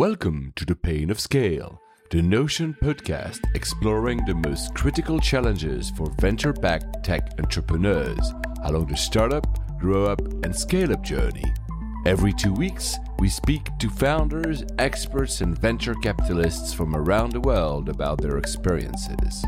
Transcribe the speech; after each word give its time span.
Welcome 0.00 0.54
to 0.56 0.64
The 0.64 0.76
Pain 0.76 1.10
of 1.10 1.20
Scale, 1.20 1.78
the 2.08 2.22
Notion 2.22 2.74
podcast 2.82 3.40
exploring 3.54 4.24
the 4.24 4.34
most 4.34 4.74
critical 4.74 5.20
challenges 5.20 5.90
for 5.90 6.10
venture 6.18 6.54
backed 6.54 7.04
tech 7.04 7.34
entrepreneurs 7.38 8.32
along 8.64 8.86
the 8.86 8.96
startup, 8.96 9.46
grow 9.78 10.06
up, 10.06 10.22
and 10.42 10.56
scale 10.56 10.90
up 10.94 11.02
journey. 11.02 11.44
Every 12.06 12.32
two 12.32 12.54
weeks, 12.54 12.96
we 13.18 13.28
speak 13.28 13.68
to 13.78 13.90
founders, 13.90 14.64
experts, 14.78 15.42
and 15.42 15.58
venture 15.58 15.94
capitalists 15.96 16.72
from 16.72 16.96
around 16.96 17.32
the 17.32 17.40
world 17.40 17.90
about 17.90 18.22
their 18.22 18.38
experiences. 18.38 19.44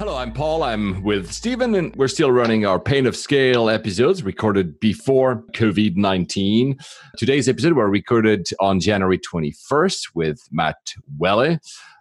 Hello, 0.00 0.16
I'm 0.16 0.32
Paul. 0.32 0.64
I'm 0.64 1.04
with 1.04 1.30
Stephen, 1.30 1.76
and 1.76 1.94
we're 1.94 2.08
still 2.08 2.32
running 2.32 2.66
our 2.66 2.80
Pain 2.80 3.06
of 3.06 3.16
Scale 3.16 3.70
episodes 3.70 4.24
recorded 4.24 4.80
before 4.80 5.44
COVID 5.52 5.96
19. 5.96 6.76
Today's 7.16 7.48
episode 7.48 7.74
were 7.74 7.88
recorded 7.88 8.48
on 8.58 8.80
January 8.80 9.18
21st 9.20 10.08
with 10.12 10.48
Matt 10.50 10.94
Welle. 11.16 11.58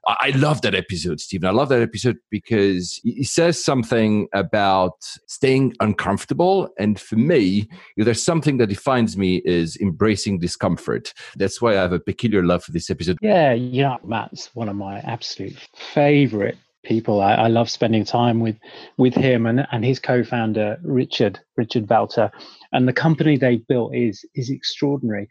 I 0.08 0.32
love 0.36 0.62
that 0.64 0.74
episode, 0.74 1.22
Stephen. 1.22 1.48
I 1.48 1.52
love 1.52 1.70
that 1.70 1.84
episode 1.84 2.18
because 2.32 3.00
he 3.04 3.24
says 3.24 3.64
something 3.64 4.28
about 4.34 4.96
staying 5.28 5.76
uncomfortable. 5.80 6.70
And 6.78 7.00
for 7.00 7.16
me, 7.16 7.70
if 7.96 8.06
there's 8.06 8.24
something 8.24 8.58
that 8.58 8.68
defines 8.68 9.16
me 9.16 9.42
is 9.46 9.78
embracing 9.78 10.40
discomfort. 10.40 11.14
That's 11.38 11.62
why 11.62 11.74
I 11.74 11.82
have 11.82 11.94
a 11.94 12.00
peculiar 12.00 12.44
love 12.44 12.66
for 12.66 12.72
this 12.72 12.90
episode. 12.90 13.18
Yeah, 13.22 13.54
know, 13.54 14.00
Matt's 14.04 14.54
one 14.56 14.68
of 14.68 14.76
my 14.76 15.00
absolute 15.00 15.56
favorite 15.94 16.58
people. 16.84 17.22
I, 17.22 17.34
I, 17.34 17.48
love 17.48 17.70
spending 17.70 18.06
time 18.06 18.40
with 18.40 18.58
with 18.98 19.14
him 19.14 19.46
and, 19.46 19.66
and 19.72 19.84
his 19.84 20.00
co-founder 20.00 20.78
Richard 20.84 21.40
Richard 21.58 21.88
Valtr, 21.88 22.32
and 22.72 22.88
the 22.88 22.94
company 22.94 23.38
they 23.38 23.58
built 23.58 23.96
is 23.96 24.26
is 24.36 24.50
extraordinary. 24.50 25.28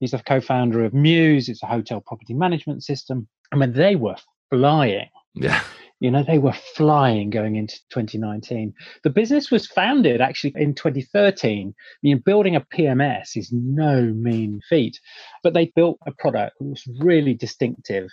He's 0.00 0.12
the 0.12 0.18
co-founder 0.18 0.84
of 0.84 0.94
Mews. 0.94 1.48
It's 1.48 1.62
a 1.62 1.66
hotel 1.66 2.00
property 2.00 2.34
management 2.34 2.84
system. 2.84 3.28
I 3.52 3.56
mean, 3.56 3.72
they 3.72 3.96
were 3.96 4.16
flying. 4.50 5.08
Yeah. 5.34 5.62
You 6.00 6.10
know, 6.10 6.22
they 6.22 6.38
were 6.38 6.52
flying 6.52 7.30
going 7.30 7.56
into 7.56 7.76
2019. 7.90 8.74
The 9.04 9.10
business 9.10 9.50
was 9.50 9.66
founded 9.66 10.20
actually 10.20 10.52
in 10.56 10.74
2013. 10.74 11.74
I 11.76 11.82
mean, 12.02 12.18
building 12.18 12.56
a 12.56 12.60
PMS 12.60 13.36
is 13.36 13.50
no 13.52 14.02
mean 14.02 14.60
feat, 14.68 15.00
but 15.42 15.54
they 15.54 15.72
built 15.74 15.98
a 16.06 16.12
product 16.12 16.56
that 16.58 16.66
was 16.66 16.86
really 16.98 17.32
distinctive 17.32 18.10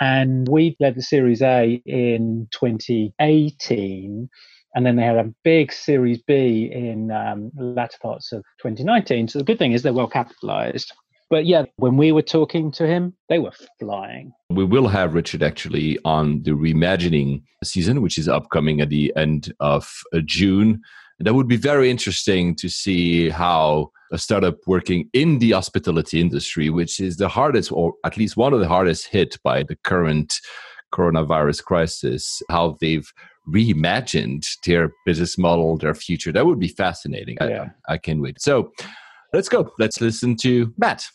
and 0.00 0.48
we 0.48 0.76
led 0.80 0.94
the 0.94 1.02
Series 1.02 1.42
A 1.42 1.82
in 1.86 2.48
2018. 2.52 4.28
And 4.74 4.84
then 4.84 4.96
they 4.96 5.04
had 5.04 5.16
a 5.16 5.32
big 5.42 5.72
Series 5.72 6.20
B 6.26 6.70
in 6.70 7.10
um, 7.10 7.50
latter 7.56 7.96
parts 8.02 8.30
of 8.32 8.44
2019. 8.60 9.28
So 9.28 9.38
the 9.38 9.44
good 9.44 9.58
thing 9.58 9.72
is 9.72 9.82
they're 9.82 9.92
well 9.92 10.06
capitalized. 10.06 10.92
But 11.28 11.46
yeah, 11.46 11.64
when 11.76 11.96
we 11.96 12.12
were 12.12 12.22
talking 12.22 12.70
to 12.72 12.86
him, 12.86 13.14
they 13.28 13.38
were 13.38 13.52
flying. 13.80 14.32
We 14.50 14.64
will 14.64 14.86
have 14.86 15.14
Richard 15.14 15.42
actually 15.42 15.98
on 16.04 16.42
the 16.42 16.52
reimagining 16.52 17.42
season, 17.64 18.00
which 18.00 18.16
is 18.16 18.28
upcoming 18.28 18.80
at 18.80 18.90
the 18.90 19.12
end 19.16 19.52
of 19.58 19.90
uh, 20.12 20.20
June. 20.24 20.82
That 21.18 21.34
would 21.34 21.48
be 21.48 21.56
very 21.56 21.90
interesting 21.90 22.54
to 22.56 22.68
see 22.68 23.30
how 23.30 23.90
a 24.12 24.18
startup 24.18 24.56
working 24.66 25.08
in 25.12 25.38
the 25.38 25.52
hospitality 25.52 26.20
industry, 26.20 26.70
which 26.70 27.00
is 27.00 27.16
the 27.16 27.28
hardest, 27.28 27.72
or 27.72 27.94
at 28.04 28.16
least 28.16 28.36
one 28.36 28.52
of 28.52 28.60
the 28.60 28.68
hardest 28.68 29.06
hit 29.06 29.36
by 29.42 29.62
the 29.62 29.76
current 29.76 30.34
coronavirus 30.92 31.64
crisis, 31.64 32.42
how 32.50 32.76
they've 32.80 33.10
reimagined 33.48 34.46
their 34.64 34.92
business 35.04 35.38
model, 35.38 35.78
their 35.78 35.94
future. 35.94 36.32
That 36.32 36.46
would 36.46 36.58
be 36.58 36.68
fascinating. 36.68 37.38
Yeah. 37.40 37.70
I, 37.88 37.94
I 37.94 37.98
can 37.98 38.20
wait. 38.20 38.40
So 38.40 38.72
let's 39.32 39.48
go. 39.48 39.72
Let's 39.78 40.00
listen 40.00 40.36
to 40.38 40.72
Matt. 40.76 41.08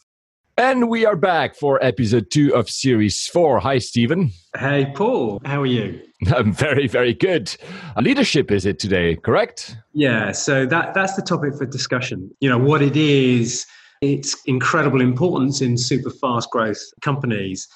And 0.58 0.90
we 0.90 1.06
are 1.06 1.16
back 1.16 1.56
for 1.56 1.82
episode 1.84 2.30
two 2.30 2.54
of 2.54 2.70
series 2.70 3.26
four. 3.28 3.60
Hi, 3.60 3.78
Stephen. 3.78 4.32
Hey, 4.58 4.92
Paul. 4.94 5.42
How 5.46 5.62
are 5.62 5.66
you? 5.66 6.02
I'm 6.36 6.52
very, 6.52 6.88
very 6.88 7.14
good. 7.14 7.56
Leadership 7.98 8.52
is 8.52 8.66
it 8.66 8.78
today, 8.78 9.16
correct? 9.16 9.78
Yeah, 9.94 10.34
so 10.34 10.66
that, 10.66 10.94
that's 10.94 11.16
the 11.16 11.22
topic 11.22 11.56
for 11.56 11.66
discussion. 11.66 12.30
You 12.42 12.50
know, 12.50 12.58
what 12.58 12.82
it 12.82 12.98
is, 12.98 13.66
its 14.02 14.36
incredible 14.46 15.00
importance 15.00 15.62
in 15.62 15.78
super 15.78 16.10
fast 16.10 16.50
growth 16.52 16.82
companies, 17.02 17.68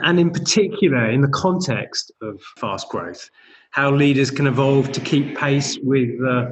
and 0.00 0.18
in 0.18 0.30
particular 0.30 1.08
in 1.08 1.20
the 1.20 1.28
context 1.28 2.10
of 2.20 2.40
fast 2.58 2.88
growth, 2.88 3.30
how 3.70 3.92
leaders 3.92 4.30
can 4.30 4.48
evolve 4.48 4.90
to 4.92 5.00
keep 5.00 5.38
pace 5.38 5.78
with 5.82 6.10
uh, 6.26 6.46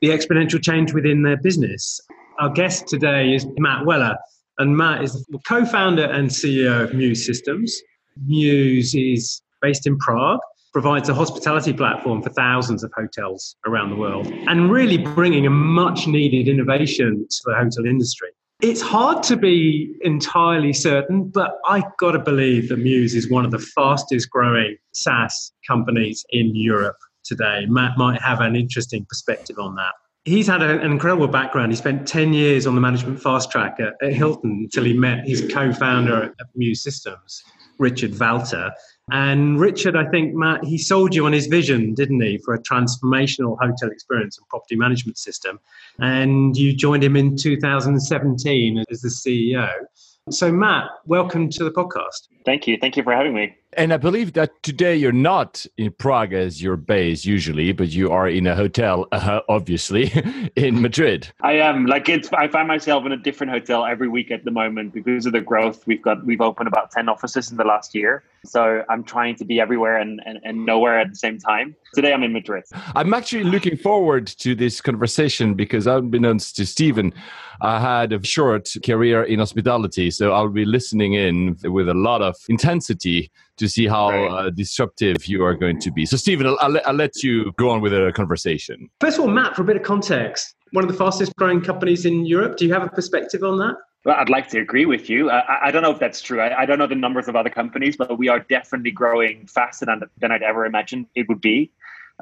the 0.00 0.08
exponential 0.08 0.62
change 0.62 0.92
within 0.92 1.22
their 1.22 1.36
business. 1.36 2.00
Our 2.38 2.50
guest 2.50 2.86
today 2.86 3.34
is 3.34 3.46
Matt 3.58 3.84
Welle 3.84 4.16
and 4.58 4.76
Matt 4.76 5.02
is 5.02 5.24
the 5.28 5.38
co 5.46 5.64
founder 5.64 6.04
and 6.04 6.28
CEO 6.28 6.82
of 6.82 6.94
Mews 6.94 7.24
Systems. 7.24 7.80
Mews 8.26 8.94
is 8.94 9.42
based 9.60 9.86
in 9.86 9.98
Prague, 9.98 10.40
provides 10.72 11.08
a 11.08 11.14
hospitality 11.14 11.72
platform 11.72 12.22
for 12.22 12.30
thousands 12.30 12.84
of 12.84 12.92
hotels 12.96 13.56
around 13.66 13.90
the 13.90 13.96
world, 13.96 14.26
and 14.48 14.70
really 14.70 14.98
bringing 14.98 15.46
a 15.46 15.50
much 15.50 16.06
needed 16.06 16.48
innovation 16.48 17.26
to 17.28 17.36
the 17.46 17.54
hotel 17.54 17.84
industry. 17.86 18.28
It's 18.62 18.80
hard 18.80 19.22
to 19.24 19.36
be 19.36 19.94
entirely 20.02 20.72
certain, 20.72 21.28
but 21.28 21.58
I 21.66 21.82
got 21.98 22.12
to 22.12 22.18
believe 22.18 22.68
that 22.68 22.78
Mews 22.78 23.14
is 23.14 23.28
one 23.28 23.44
of 23.44 23.50
the 23.50 23.58
fastest 23.58 24.30
growing 24.30 24.76
SaaS 24.92 25.52
companies 25.66 26.24
in 26.30 26.54
Europe 26.54 26.96
today. 27.24 27.66
Matt 27.68 27.98
might 27.98 28.22
have 28.22 28.40
an 28.40 28.54
interesting 28.54 29.04
perspective 29.06 29.58
on 29.58 29.74
that 29.74 29.92
he's 30.24 30.46
had 30.46 30.62
an 30.62 30.80
incredible 30.80 31.28
background. 31.28 31.72
He 31.72 31.76
spent 31.76 32.08
10 32.08 32.32
years 32.32 32.66
on 32.66 32.74
the 32.74 32.80
management 32.80 33.20
fast 33.20 33.50
track 33.50 33.78
at, 33.80 33.94
at 34.02 34.12
Hilton 34.12 34.62
until 34.64 34.84
he 34.84 34.94
met 34.94 35.26
his 35.26 35.48
co 35.52 35.72
founder 35.72 36.34
at 36.40 36.46
Mews 36.54 36.82
Systems, 36.82 37.42
Richard 37.78 38.12
Valtr. 38.12 38.72
And 39.10 39.60
Richard, 39.60 39.96
I 39.96 40.08
think, 40.08 40.34
Matt, 40.34 40.64
he 40.64 40.78
sold 40.78 41.14
you 41.14 41.26
on 41.26 41.32
his 41.32 41.46
vision, 41.46 41.92
didn't 41.92 42.22
he, 42.22 42.38
for 42.38 42.54
a 42.54 42.62
transformational 42.62 43.58
hotel 43.60 43.90
experience 43.90 44.38
and 44.38 44.48
property 44.48 44.76
management 44.76 45.18
system. 45.18 45.60
And 45.98 46.56
you 46.56 46.74
joined 46.74 47.04
him 47.04 47.14
in 47.16 47.36
2017 47.36 48.84
as 48.90 49.02
the 49.02 49.08
CEO. 49.08 49.70
So, 50.30 50.50
Matt, 50.50 50.86
welcome 51.04 51.50
to 51.50 51.64
the 51.64 51.70
podcast. 51.70 52.28
Thank 52.44 52.66
you. 52.66 52.76
Thank 52.80 52.96
you 52.96 53.02
for 53.02 53.12
having 53.12 53.34
me. 53.34 53.56
And 53.76 53.92
I 53.92 53.96
believe 53.96 54.34
that 54.34 54.62
today 54.62 54.94
you're 54.94 55.12
not 55.12 55.66
in 55.76 55.92
Prague 55.92 56.32
as 56.32 56.62
your 56.62 56.76
base 56.76 57.24
usually, 57.24 57.72
but 57.72 57.88
you 57.88 58.10
are 58.10 58.28
in 58.28 58.46
a 58.46 58.54
hotel, 58.54 59.06
uh, 59.12 59.40
obviously, 59.48 60.12
in 60.56 60.80
Madrid. 60.80 61.28
I 61.40 61.54
am. 61.54 61.86
Like 61.86 62.08
it's, 62.08 62.32
I 62.32 62.48
find 62.48 62.68
myself 62.68 63.04
in 63.04 63.12
a 63.12 63.16
different 63.16 63.52
hotel 63.52 63.84
every 63.84 64.08
week 64.08 64.30
at 64.30 64.44
the 64.44 64.50
moment 64.50 64.94
because 64.94 65.26
of 65.26 65.32
the 65.32 65.40
growth. 65.40 65.86
We've 65.86 66.02
got, 66.02 66.24
we've 66.24 66.40
opened 66.40 66.68
about 66.68 66.90
ten 66.90 67.08
offices 67.08 67.50
in 67.50 67.56
the 67.56 67.64
last 67.64 67.94
year, 67.94 68.22
so 68.44 68.84
I'm 68.88 69.02
trying 69.04 69.36
to 69.36 69.44
be 69.44 69.60
everywhere 69.60 69.96
and, 69.96 70.20
and, 70.24 70.38
and 70.44 70.64
nowhere 70.64 70.98
at 70.98 71.10
the 71.10 71.16
same 71.16 71.38
time. 71.38 71.74
Today 71.94 72.12
I'm 72.12 72.22
in 72.22 72.32
Madrid. 72.32 72.64
I'm 72.94 73.14
actually 73.14 73.44
looking 73.44 73.76
forward 73.76 74.26
to 74.26 74.54
this 74.54 74.80
conversation 74.80 75.54
because, 75.54 75.86
unbeknownst 75.86 76.56
to 76.56 76.66
Stephen, 76.66 77.12
I 77.60 77.80
had 77.80 78.12
a 78.12 78.24
short 78.24 78.72
career 78.84 79.22
in 79.24 79.38
hospitality, 79.38 80.10
so 80.10 80.32
I'll 80.32 80.48
be 80.48 80.64
listening 80.64 81.14
in 81.14 81.56
with 81.64 81.88
a 81.88 81.94
lot 81.94 82.22
of 82.22 82.33
intensity 82.48 83.30
to 83.56 83.68
see 83.68 83.86
how 83.86 84.10
right. 84.10 84.46
uh, 84.46 84.50
disruptive 84.50 85.26
you 85.26 85.44
are 85.44 85.54
going 85.54 85.80
to 85.80 85.90
be. 85.90 86.06
So, 86.06 86.16
Stephen, 86.16 86.46
I'll, 86.46 86.58
I'll, 86.60 86.80
I'll, 86.86 86.94
let 86.94 87.22
you 87.22 87.52
go 87.56 87.70
on 87.70 87.80
with 87.80 87.92
the 87.92 88.12
conversation. 88.14 88.88
First 89.00 89.18
of 89.18 89.24
all, 89.24 89.30
Matt, 89.30 89.56
for 89.56 89.62
a 89.62 89.64
bit 89.64 89.76
of 89.76 89.82
context, 89.82 90.54
one 90.72 90.84
of 90.84 90.90
the 90.90 90.96
fastest 90.96 91.34
growing 91.36 91.60
companies 91.60 92.04
in 92.04 92.26
Europe. 92.26 92.56
Do 92.56 92.66
you 92.66 92.72
have 92.72 92.82
a 92.82 92.88
perspective 92.88 93.42
on 93.42 93.58
that? 93.58 93.76
Well, 94.04 94.16
I'd 94.18 94.28
like 94.28 94.48
to 94.48 94.60
agree 94.60 94.84
with 94.84 95.08
you. 95.08 95.30
I, 95.30 95.68
I 95.68 95.70
don't 95.70 95.82
know 95.82 95.90
if 95.90 95.98
that's 95.98 96.20
true. 96.20 96.40
I, 96.40 96.62
I, 96.62 96.66
don't 96.66 96.78
know 96.78 96.86
the 96.86 96.94
numbers 96.94 97.26
of 97.26 97.36
other 97.36 97.48
companies, 97.48 97.96
but 97.96 98.18
we 98.18 98.28
are 98.28 98.40
definitely 98.40 98.90
growing 98.90 99.46
faster 99.46 99.86
than, 99.86 100.02
than 100.18 100.30
I'd 100.30 100.42
ever 100.42 100.66
imagined 100.66 101.06
it 101.14 101.26
would 101.28 101.40
be. 101.40 101.72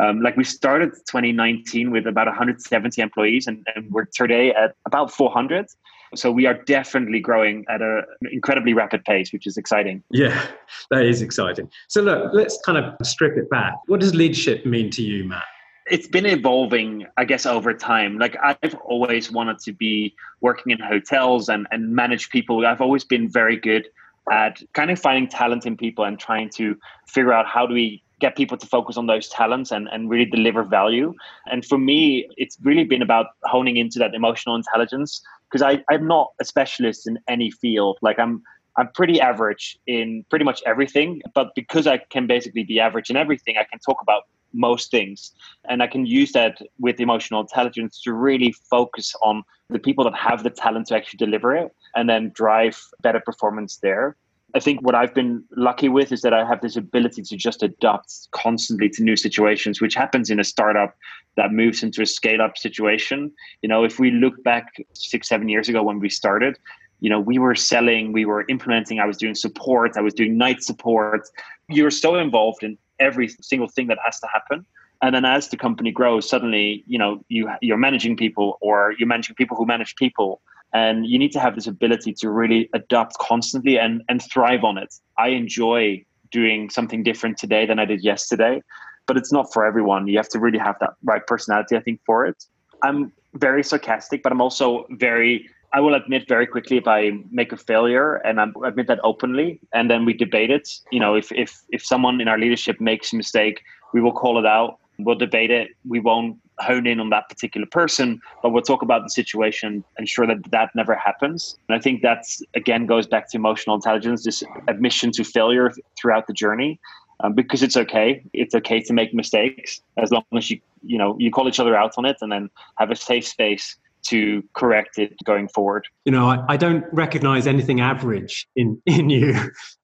Um, 0.01 0.23
like 0.23 0.37
we 0.37 0.45
started 0.45 0.91
2019 1.07 1.91
with 1.91 2.07
about 2.07 2.27
170 2.27 3.03
employees, 3.03 3.47
and, 3.47 3.67
and 3.75 3.91
we're 3.91 4.07
today 4.07 4.53
at 4.53 4.77
about 4.87 5.11
400. 5.11 5.67
So 6.15 6.31
we 6.31 6.47
are 6.47 6.55
definitely 6.55 7.21
growing 7.21 7.65
at 7.69 7.81
an 7.81 8.05
incredibly 8.31 8.75
rapid 8.75 9.05
pace, 9.05 9.33
which 9.33 9.47
is 9.47 9.57
exciting. 9.57 10.03
Yeah, 10.11 10.47
that 10.91 11.05
is 11.05 11.23
exciting. 11.23 11.71
So 11.89 12.03
look, 12.03 12.33
let's 12.33 12.59
kind 12.65 12.79
of 12.79 12.95
strip 13.07 13.37
it 13.37 13.49
back. 13.51 13.75
What 13.87 14.01
does 14.01 14.15
leadership 14.15 14.67
mean 14.67 14.91
to 14.91 15.03
you, 15.03 15.25
Matt? 15.25 15.45
It's 15.91 16.07
been 16.07 16.27
evolving, 16.27 17.07
I 17.17 17.25
guess, 17.25 17.45
over 17.45 17.75
time. 17.75 18.19
Like 18.19 18.37
I've 18.43 18.75
always 18.85 19.33
wanted 19.33 19.59
to 19.61 19.73
be 19.73 20.15
working 20.41 20.73
in 20.73 20.79
hotels 20.79 21.49
and, 21.49 21.67
and 21.71 21.95
manage 21.95 22.31
people. 22.31 22.65
I've 22.65 22.81
always 22.81 23.05
been 23.05 23.29
very 23.29 23.57
good 23.57 23.89
at 24.31 24.63
kind 24.75 24.91
of 24.91 25.01
finding 25.01 25.29
talent 25.29 25.67
in 25.67 25.77
people 25.77 26.05
and 26.05 26.19
trying 26.19 26.51
to 26.51 26.77
figure 27.09 27.33
out 27.33 27.47
how 27.47 27.67
do 27.67 27.75
we 27.75 28.03
get 28.21 28.37
people 28.37 28.57
to 28.57 28.67
focus 28.67 28.97
on 28.97 29.07
those 29.09 29.29
talents 29.29 29.73
and, 29.73 29.89
and 29.93 30.09
really 30.09 30.25
deliver 30.25 30.63
value. 30.63 31.13
And 31.47 31.65
for 31.65 31.77
me, 31.77 32.29
it's 32.37 32.57
really 32.63 32.85
been 32.85 33.03
about 33.03 33.27
honing 33.43 33.77
into 33.77 33.99
that 33.99 34.15
emotional 34.15 34.55
intelligence 34.55 35.21
because 35.53 35.83
I'm 35.91 36.07
not 36.07 36.33
a 36.41 36.45
specialist 36.45 37.07
in 37.07 37.19
any 37.29 37.51
field. 37.51 37.99
Like 38.03 38.19
I'm 38.19 38.43
I'm 38.77 38.89
pretty 38.95 39.21
average 39.21 39.79
in 39.87 40.25
pretty 40.31 40.47
much 40.47 40.63
everything, 40.65 41.21
but 41.35 41.55
because 41.55 41.87
I 41.87 41.99
can 41.99 42.27
basically 42.27 42.65
be 42.65 42.81
average 42.81 43.11
in 43.11 43.17
everything, 43.17 43.57
I 43.59 43.65
can 43.65 43.79
talk 43.81 43.99
about 44.01 44.23
most 44.55 44.91
things. 44.91 45.33
And 45.69 45.83
I 45.83 45.87
can 45.87 46.07
use 46.07 46.33
that 46.33 46.59
with 46.79 46.99
emotional 47.01 47.41
intelligence 47.41 48.01
to 48.03 48.15
really 48.15 48.55
focus 48.71 49.15
on 49.23 49.43
the 49.69 49.79
people 49.79 50.05
that 50.05 50.15
have 50.15 50.43
the 50.43 50.51
talent 50.51 50.87
to 50.89 50.97
actually 50.97 51.19
deliver 51.19 51.55
it 51.55 51.71
and 51.95 52.09
then 52.09 52.33
drive 52.35 52.81
better 53.03 53.21
performance 53.21 53.79
there. 53.83 54.17
I 54.55 54.61
think 54.61 54.83
what 54.83 54.95
I've 54.95 55.15
been 55.15 55.43
lucky 55.57 55.89
with 55.89 56.13
is 56.13 56.21
that 56.23 56.35
I 56.35 56.45
have 56.45 56.61
this 56.61 56.77
ability 56.77 57.23
to 57.23 57.37
just 57.37 57.63
adapt 57.63 58.29
constantly 58.33 58.89
to 58.91 59.03
new 59.03 59.17
situations, 59.17 59.81
which 59.81 59.95
happens 59.95 60.29
in 60.29 60.39
a 60.39 60.45
startup 60.45 60.95
that 61.37 61.53
moves 61.53 61.83
into 61.83 62.03
a 62.03 62.07
scale 62.07 62.43
up 62.43 62.59
situation. 62.59 63.33
You 63.63 63.69
know, 63.69 63.85
if 63.85 63.99
we 63.99 64.11
look 64.11 64.43
back 64.45 64.67
six, 64.93 65.29
seven 65.29 65.49
years 65.49 65.69
ago 65.69 65.83
when 65.83 66.01
we 66.01 66.11
started, 66.11 66.59
you 67.01 67.09
know, 67.09 67.19
we 67.19 67.39
were 67.39 67.55
selling, 67.55 68.13
we 68.13 68.27
were 68.27 68.45
implementing, 68.49 69.01
I 69.01 69.07
was 69.07 69.17
doing 69.17 69.35
support, 69.35 69.97
I 69.97 70.03
was 70.03 70.15
doing 70.15 70.37
night 70.37 70.63
support. 70.63 71.29
You're 71.69 71.91
so 71.91 72.17
involved 72.17 72.63
in 72.63 72.77
every 73.01 73.29
single 73.29 73.69
thing 73.69 73.87
that 73.89 73.99
has 74.05 74.21
to 74.21 74.29
happen. 74.33 74.67
And 75.01 75.15
then 75.15 75.25
as 75.25 75.49
the 75.49 75.57
company 75.57 75.91
grows, 75.91 76.29
suddenly, 76.29 76.85
you 76.87 76.99
know, 76.99 77.25
you 77.29 77.51
you're 77.61 77.79
managing 77.79 78.17
people 78.17 78.59
or 78.61 78.95
you're 78.99 79.09
managing 79.09 79.35
people 79.35 79.57
who 79.57 79.67
manage 79.67 79.97
people 79.97 80.41
and 80.73 81.07
you 81.07 81.19
need 81.19 81.33
to 81.33 81.41
have 81.41 81.55
this 81.55 81.67
ability 81.67 82.13
to 82.15 82.31
really 82.31 82.69
adapt 82.75 83.19
constantly 83.19 83.79
and 83.79 84.03
and 84.09 84.23
thrive 84.23 84.65
on 84.65 84.79
it. 84.79 84.95
I 85.19 85.29
enjoy 85.29 86.05
doing 86.31 86.71
something 86.71 87.03
different 87.03 87.37
today 87.37 87.67
than 87.67 87.79
i 87.79 87.85
did 87.85 88.03
yesterday 88.03 88.63
but 89.07 89.17
it's 89.17 89.33
not 89.33 89.53
for 89.53 89.67
everyone. 89.67 90.07
You 90.07 90.17
have 90.17 90.29
to 90.29 90.39
really 90.39 90.59
have 90.59 90.77
that 90.81 90.95
right 91.03 91.27
personality 91.27 91.77
i 91.77 91.81
think 91.81 92.01
for 92.07 92.27
it. 92.27 92.45
I'm 92.83 93.13
very 93.35 93.65
sarcastic 93.65 94.23
but 94.23 94.33
i'm 94.33 94.41
also 94.41 94.87
very 94.91 95.49
i 95.73 95.81
will 95.81 95.95
admit 95.95 96.29
very 96.29 96.47
quickly 96.47 96.77
if 96.77 96.87
i 96.87 97.13
make 97.31 97.51
a 97.51 97.57
failure 97.57 98.17
and 98.27 98.39
i 98.41 98.47
admit 98.67 98.87
that 98.89 99.01
openly 99.03 99.59
and 99.73 99.91
then 99.91 100.05
we 100.05 100.13
debate 100.13 100.51
it. 100.51 100.69
You 100.91 101.01
know 101.01 101.15
if 101.15 101.33
if 101.33 101.51
if 101.71 101.85
someone 101.85 102.21
in 102.21 102.29
our 102.29 102.39
leadership 102.39 102.81
makes 102.81 103.13
a 103.13 103.17
mistake 103.17 103.63
we 103.93 104.01
will 104.01 104.13
call 104.13 104.39
it 104.39 104.47
out. 104.47 104.79
We'll 104.99 105.17
debate 105.17 105.51
it. 105.51 105.69
We 105.87 106.01
won't 106.01 106.39
hone 106.63 106.87
in 106.87 107.01
on 107.01 107.11
that 107.11 107.29
particular 107.29 107.67
person, 107.67 108.21
but 108.43 108.51
we'll 108.51 108.63
talk 108.63 108.83
about 108.83 109.03
the 109.03 109.11
situation, 109.11 109.85
ensure 109.99 110.27
that 110.27 110.51
that 110.51 110.71
never 110.75 110.95
happens. 110.95 111.57
And 111.69 111.77
I 111.77 111.81
think 111.81 112.03
that's 112.03 112.43
again 112.55 112.87
goes 112.87 113.07
back 113.07 113.31
to 113.31 113.37
emotional 113.37 113.77
intelligence, 113.77 114.25
this 114.25 114.43
admission 114.69 115.13
to 115.13 115.25
failure 115.25 115.73
throughout 115.99 116.27
the 116.27 116.33
journey. 116.33 116.81
Um, 117.25 117.35
because 117.35 117.63
it's 117.63 117.77
okay. 117.77 118.25
It's 118.33 118.53
okay 118.53 118.81
to 118.81 118.93
make 118.93 119.15
mistakes 119.15 119.81
as 119.97 120.11
long 120.11 120.25
as 120.37 120.51
you 120.51 120.61
you 120.85 120.99
know 120.99 121.17
you 121.21 121.31
call 121.31 121.49
each 121.49 121.61
other 121.61 121.77
out 121.77 121.93
on 121.97 122.05
it 122.05 122.17
and 122.21 122.33
then 122.33 122.51
have 122.79 122.91
a 122.91 122.97
safe 122.97 123.27
space 123.27 123.77
to 124.05 124.43
correct 124.55 124.99
it 124.99 125.15
going 125.25 125.49
forward? 125.49 125.87
You 126.05 126.13
know, 126.13 126.29
I, 126.29 126.45
I 126.49 126.57
don't 126.57 126.85
recognize 126.93 127.47
anything 127.47 127.81
average 127.81 128.47
in, 128.57 128.81
in 128.87 129.11
you. 129.11 129.35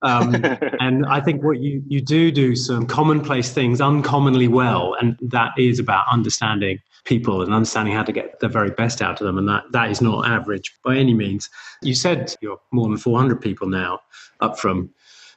Um, 0.03 0.35
and 0.81 1.07
I 1.07 1.21
think 1.21 1.43
what 1.43 1.61
you, 1.61 1.83
you 1.87 2.01
do 2.01 2.31
do 2.31 2.57
some 2.57 2.87
commonplace 2.87 3.53
things 3.53 3.81
uncommonly 3.81 4.49
well. 4.49 4.95
And 5.01 5.19
that 5.23 5.53
is 5.59 5.79
about 5.79 6.07
understanding 6.11 6.81
people 7.05 7.43
and 7.43 7.55
understanding 7.55 7.95
how 7.95 8.03
to 8.03 8.13
get 8.13 8.41
the 8.41 8.49
very 8.49 8.71
best 8.71 9.01
out 9.01 9.21
of 9.21 9.27
them. 9.27 9.39
And 9.39 9.49
that, 9.49 9.65
that 9.73 9.91
is 9.91 10.01
not 10.01 10.29
average 10.29 10.75
by 10.85 10.97
any 10.97 11.15
means. 11.15 11.49
You 11.83 11.95
said 11.95 12.35
you're 12.41 12.61
more 12.71 12.89
than 12.89 12.99
400 12.99 13.41
people 13.41 13.69
now, 13.69 14.01
up 14.41 14.59
from 14.59 14.91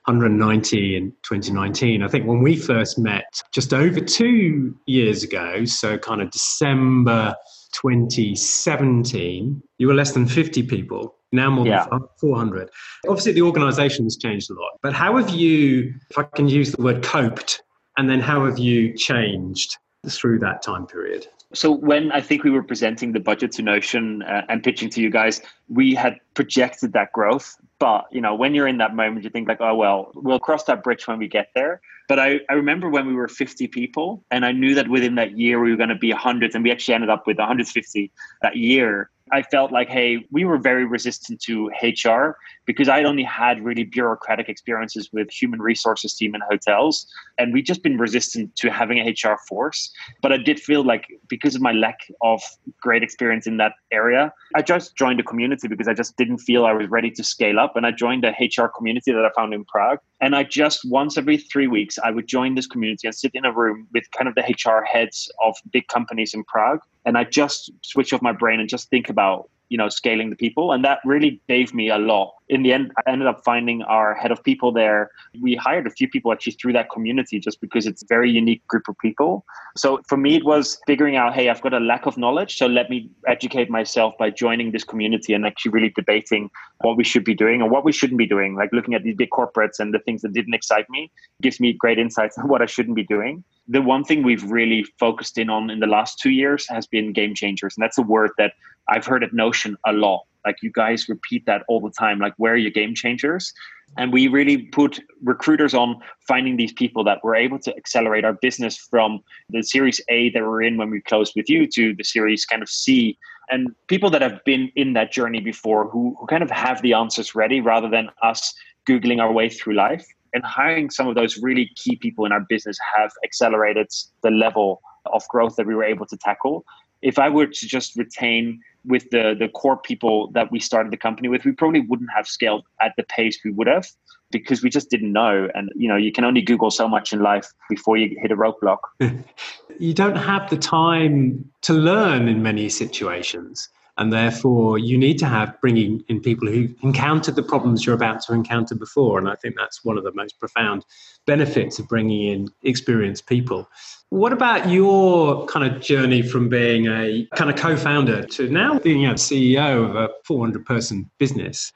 190 0.06 0.96
in 0.96 1.12
2019. 1.24 2.02
I 2.02 2.08
think 2.08 2.26
when 2.26 2.42
we 2.42 2.56
first 2.56 2.98
met 2.98 3.42
just 3.52 3.74
over 3.74 4.00
two 4.00 4.76
years 4.88 5.24
ago, 5.24 5.64
so 5.66 5.98
kind 5.98 6.22
of 6.22 6.32
December 6.32 7.36
2017, 7.72 9.62
you 9.78 9.88
were 9.88 9.94
less 9.94 10.12
than 10.12 10.28
50 10.28 10.64
people, 10.64 11.16
now 11.32 11.50
more 11.50 11.66
yeah. 11.68 11.88
than 11.90 12.02
400. 12.20 12.70
Obviously, 13.08 13.32
the 13.32 13.42
organization 13.42 14.06
has 14.06 14.18
changed 14.18 14.50
a 14.50 14.54
lot. 14.54 14.72
But 14.82 14.94
how 14.94 15.18
have 15.18 15.30
you, 15.30 15.94
if 16.10 16.18
I 16.18 16.24
can 16.24 16.48
use 16.48 16.72
the 16.72 16.82
word 16.82 17.04
coped, 17.04 17.64
and 17.98 18.10
then 18.10 18.20
how 18.20 18.46
have 18.46 18.58
you 18.58 18.96
changed 18.96 19.78
through 20.08 20.40
that 20.40 20.62
time 20.62 20.88
period? 20.88 21.28
So 21.54 21.72
when 21.72 22.12
I 22.12 22.22
think 22.22 22.44
we 22.44 22.50
were 22.50 22.64
presenting 22.64 23.12
the 23.12 23.20
budget 23.20 23.52
to 23.54 23.62
Notion 23.62 24.22
uh, 24.24 24.44
and 24.48 24.64
pitching 24.64 24.90
to 24.92 25.02
you 25.02 25.10
guys, 25.10 25.42
we 25.68 25.94
had 25.94 26.18
projected 26.34 26.94
that 26.94 27.12
growth. 27.12 27.58
But 27.82 28.06
you 28.12 28.22
know, 28.22 28.36
when 28.36 28.54
you're 28.54 28.68
in 28.68 28.78
that 28.78 28.96
moment, 28.96 29.24
you 29.24 29.32
think 29.32 29.48
like, 29.48 29.60
oh 29.60 29.74
well, 29.74 30.12
we'll 30.14 30.40
cross 30.40 30.66
that 30.66 30.84
bridge 30.84 31.08
when 31.08 31.18
we 31.18 31.28
get 31.28 31.48
there. 31.56 31.82
But 32.08 32.20
I, 32.20 32.42
I 32.48 32.54
remember 32.54 32.90
when 32.90 33.08
we 33.08 33.16
were 33.16 33.28
50 33.28 33.68
people, 33.70 34.24
and 34.30 34.46
I 34.46 34.52
knew 34.52 34.76
that 34.76 34.88
within 34.88 35.16
that 35.16 35.36
year 35.36 35.60
we 35.60 35.72
were 35.72 35.78
going 35.78 35.90
to 35.90 35.96
be 35.96 36.12
100, 36.12 36.54
and 36.54 36.64
we 36.64 36.72
actually 36.72 36.94
ended 36.94 37.10
up 37.10 37.26
with 37.26 37.40
150 37.40 38.12
that 38.44 38.56
year. 38.56 39.10
I 39.32 39.44
felt 39.44 39.72
like, 39.72 39.88
hey, 39.90 40.26
we 40.30 40.44
were 40.44 40.58
very 40.58 40.86
resistant 40.86 41.42
to 41.44 41.72
HR 41.82 42.38
because 42.66 42.90
I'd 42.90 43.06
only 43.06 43.24
had 43.24 43.64
really 43.64 43.84
bureaucratic 43.84 44.50
experiences 44.50 45.10
with 45.14 45.32
human 45.32 45.62
resources 45.62 46.14
team 46.14 46.36
in 46.36 46.42
hotels. 46.50 47.08
And 47.38 47.54
we'd 47.54 47.66
just 47.66 47.82
been 47.82 47.98
resistant 47.98 48.56
to 48.58 48.70
having 48.70 49.00
a 49.00 49.10
HR 49.12 49.38
force. 49.48 49.92
But 50.22 50.34
I 50.34 50.38
did 50.38 50.60
feel 50.60 50.84
like 50.84 51.08
because 51.30 51.56
of 51.56 51.62
my 51.62 51.72
lack 51.72 52.00
of 52.22 52.42
great 52.82 53.04
experience 53.04 53.48
in 53.48 53.58
that 53.58 53.74
area, 53.92 54.34
I 54.54 54.62
just 54.62 54.98
joined 54.98 55.20
a 55.22 55.24
community 55.24 55.68
because 55.70 55.88
I 55.88 55.94
just 55.94 56.18
didn't 56.18 56.40
feel 56.40 56.66
I 56.66 56.74
was 56.74 56.90
ready 56.90 57.12
to 57.12 57.24
scale 57.24 57.58
up. 57.58 57.71
And 57.76 57.86
I 57.86 57.92
joined 57.92 58.26
a 58.26 58.36
HR 58.40 58.68
community 58.68 59.12
that 59.12 59.26
I 59.26 59.30
found 59.36 59.54
in 59.54 59.66
Prague. 59.66 60.00
And 60.20 60.36
I 60.36 60.44
just 60.44 60.82
once 60.86 61.18
every 61.18 61.38
three 61.38 61.68
weeks, 61.68 61.98
I 62.04 62.12
would 62.12 62.28
join 62.28 62.56
this 62.56 62.68
community 62.68 63.08
and 63.08 63.16
sit 63.16 63.32
in 63.34 63.46
a 63.46 63.52
room 63.52 63.88
with 63.94 64.10
kind 64.12 64.28
of 64.28 64.36
the 64.36 64.42
HR 64.42 64.84
heads 64.84 65.32
of 65.44 65.56
big 65.72 65.88
companies 65.88 66.34
in 66.34 66.44
Prague. 66.44 66.80
And 67.06 67.18
I 67.18 67.24
just 67.24 67.72
switch 67.82 68.14
off 68.14 68.22
my 68.22 68.32
brain 68.32 68.60
and 68.60 68.70
just 68.70 68.90
think 68.90 69.10
about 69.10 69.50
you 69.70 69.78
know 69.78 69.88
scaling 69.88 70.30
the 70.30 70.36
people 70.36 70.74
and 70.74 70.84
that 70.84 71.00
really 71.06 71.42
gave 71.48 71.74
me 71.74 71.90
a 71.90 71.98
lot 71.98 72.34
in 72.52 72.64
the 72.64 72.74
end 72.74 72.92
i 72.98 73.10
ended 73.10 73.28
up 73.28 73.42
finding 73.44 73.82
our 73.84 74.14
head 74.14 74.32
of 74.32 74.44
people 74.44 74.72
there. 74.72 75.10
We 75.40 75.56
hired 75.56 75.88
a 75.88 75.90
few 75.90 76.08
people 76.08 76.32
actually 76.32 76.54
through 76.54 76.74
that 76.74 76.90
community 76.92 77.40
just 77.40 77.62
because 77.62 77.88
it's 77.88 78.04
a 78.04 78.06
very 78.08 78.30
unique 78.30 78.66
group 78.68 78.88
of 78.90 78.98
people. 79.00 79.46
So 79.78 80.02
for 80.08 80.18
me 80.18 80.36
it 80.36 80.46
was 80.46 80.80
figuring 80.86 81.16
out 81.16 81.34
hey 81.34 81.50
i've 81.50 81.62
got 81.62 81.74
a 81.74 81.80
lack 81.80 82.06
of 82.06 82.18
knowledge 82.18 82.58
so 82.58 82.68
let 82.68 82.90
me 82.90 83.10
educate 83.28 83.70
myself 83.70 84.14
by 84.20 84.30
joining 84.30 84.72
this 84.72 84.84
community 84.84 85.34
and 85.34 85.46
actually 85.46 85.72
really 85.72 85.94
debating 85.96 86.50
what 86.82 86.98
we 86.98 87.04
should 87.04 87.24
be 87.24 87.34
doing 87.34 87.62
and 87.62 87.72
what 87.72 87.86
we 87.86 87.94
shouldn't 87.94 88.18
be 88.18 88.28
doing. 88.28 88.56
Like 88.56 88.72
looking 88.74 88.94
at 88.94 89.04
these 89.04 89.16
big 89.16 89.30
corporates 89.30 89.80
and 89.80 89.94
the 89.94 90.00
things 90.00 90.22
that 90.24 90.34
didn't 90.34 90.54
excite 90.54 90.90
me 90.90 91.10
gives 91.42 91.60
me 91.60 91.72
great 91.74 91.98
insights 91.98 92.38
on 92.40 92.50
what 92.50 92.62
i 92.62 92.66
shouldn't 92.66 92.96
be 92.96 93.04
doing. 93.04 93.44
The 93.68 93.82
one 93.82 94.04
thing 94.04 94.24
we've 94.24 94.44
really 94.44 94.86
focused 95.00 95.38
in 95.38 95.50
on 95.50 95.70
in 95.70 95.80
the 95.80 95.88
last 95.88 96.20
two 96.20 96.32
years 96.32 96.68
has 96.68 96.86
been 96.86 97.14
game 97.14 97.34
changers 97.34 97.76
and 97.78 97.84
that's 97.84 97.98
a 97.98 98.02
word 98.02 98.32
that 98.38 98.54
I've 98.90 99.06
heard 99.06 99.24
at 99.24 99.32
Notion 99.34 99.78
a 99.86 99.94
lot. 99.94 100.26
Like 100.46 100.58
you 100.62 100.72
guys 100.72 101.08
repeat 101.10 101.46
that 101.46 101.64
all 101.68 101.82
the 101.82 101.92
time. 101.92 102.20
Like, 102.20 102.34
where 102.38 102.54
are 102.54 102.58
your 102.58 102.72
game 102.72 102.96
changers? 102.96 103.54
And 103.98 104.14
we 104.14 104.28
really 104.28 104.58
put 104.58 105.00
recruiters 105.22 105.74
on 105.74 106.00
finding 106.28 106.56
these 106.56 106.72
people 106.72 107.04
that 107.04 107.24
were 107.24 107.36
able 107.36 107.60
to 107.60 107.76
accelerate 107.76 108.24
our 108.24 108.34
business 108.34 108.78
from 108.78 109.20
the 109.50 109.64
Series 109.64 110.00
A 110.10 110.30
that 110.32 110.44
we're 110.44 110.64
in 110.64 110.78
when 110.78 110.90
we 110.90 111.02
closed 111.02 111.34
with 111.36 111.50
you 111.50 111.68
to 111.68 111.94
the 111.94 112.04
Series 112.04 112.46
kind 112.46 112.62
of 112.62 112.70
C. 112.70 113.18
And 113.50 113.76
people 113.88 114.10
that 114.12 114.22
have 114.22 114.40
been 114.46 114.72
in 114.76 114.94
that 114.94 115.12
journey 115.12 115.42
before 115.42 115.90
who, 115.90 116.16
who 116.20 116.26
kind 116.28 116.42
of 116.42 116.50
have 116.52 116.82
the 116.82 116.94
answers 116.94 117.36
ready 117.36 117.60
rather 117.60 117.90
than 117.90 118.10
us 118.22 118.54
Googling 118.88 119.22
our 119.22 119.32
way 119.32 119.50
through 119.50 119.76
life. 119.76 120.06
And 120.34 120.44
hiring 120.46 120.90
some 120.90 121.08
of 121.08 121.16
those 121.16 121.38
really 121.38 121.70
key 121.76 121.98
people 121.98 122.26
in 122.26 122.32
our 122.32 122.40
business 122.40 122.78
have 122.96 123.12
accelerated 123.26 123.88
the 124.24 124.32
level 124.32 124.82
of 125.12 125.28
growth 125.28 125.58
that 125.58 125.68
we 125.68 125.76
were 125.76 125.84
able 125.84 126.06
to 126.06 126.18
tackle. 126.18 126.64
If 127.02 127.20
I 127.20 127.28
were 127.28 127.48
to 127.48 127.68
just 127.68 127.98
retain 127.98 128.62
with 128.86 129.10
the 129.12 129.36
the 129.38 129.48
core 129.48 129.78
people 129.78 130.32
that 130.32 130.52
we 130.52 130.60
started 130.60 130.92
the 130.92 130.98
company 130.98 131.28
with, 131.28 131.46
we 131.46 131.52
probably 131.52 131.82
wouldn't 131.82 132.10
have 132.16 132.28
scaled 132.28 132.66
at 132.82 132.94
the 132.98 133.04
pace 133.04 133.40
we 133.44 133.52
would 133.52 133.68
have 133.68 133.88
because 134.32 134.64
we 134.64 134.70
just 134.70 134.90
didn't 134.90 135.12
know. 135.12 135.50
And 135.54 135.70
you 135.76 135.88
know, 135.88 135.98
you 135.98 136.12
can 136.12 136.24
only 136.24 136.42
Google 136.42 136.72
so 136.72 136.88
much 136.88 137.14
in 137.14 137.22
life 137.22 137.48
before 137.70 137.98
you 137.98 138.18
hit 138.20 138.32
a 138.32 138.36
roadblock. 138.36 138.80
you 139.80 139.94
don't 139.94 140.16
have 140.16 140.50
the 140.50 140.58
time 140.58 141.50
to 141.62 141.74
learn 141.74 142.28
in 142.28 142.42
many 142.42 142.70
situations. 142.70 143.70
And 144.02 144.12
therefore, 144.12 144.80
you 144.80 144.98
need 144.98 145.20
to 145.20 145.28
have 145.28 145.62
bringing 145.62 146.04
in 146.08 146.22
people 146.22 146.48
who 146.48 146.68
encountered 146.82 147.36
the 147.36 147.44
problems 147.44 147.86
you're 147.86 147.94
about 147.94 148.20
to 148.24 148.34
encounter 148.34 148.74
before. 148.74 149.20
And 149.20 149.30
I 149.30 149.36
think 149.36 149.54
that's 149.56 149.86
one 149.86 149.96
of 149.96 150.04
the 150.04 150.12
most 150.14 150.40
profound 150.40 150.86
benefits 151.28 151.78
of 151.78 151.88
bringing 151.88 152.24
in 152.24 152.50
experienced 152.64 153.28
people. 153.28 153.70
What 154.10 154.34
about 154.34 154.68
your 154.68 155.46
kind 155.46 155.72
of 155.72 155.84
journey 155.84 156.24
from 156.24 156.50
being 156.50 156.88
a 156.88 157.28
kind 157.36 157.52
of 157.52 157.58
co-founder 157.58 158.24
to 158.24 158.50
now 158.50 158.80
being 158.80 159.06
a 159.06 159.14
CEO 159.14 159.88
of 159.88 159.96
a 159.96 160.10
400 160.24 160.66
person 160.66 161.08
business? 161.20 161.72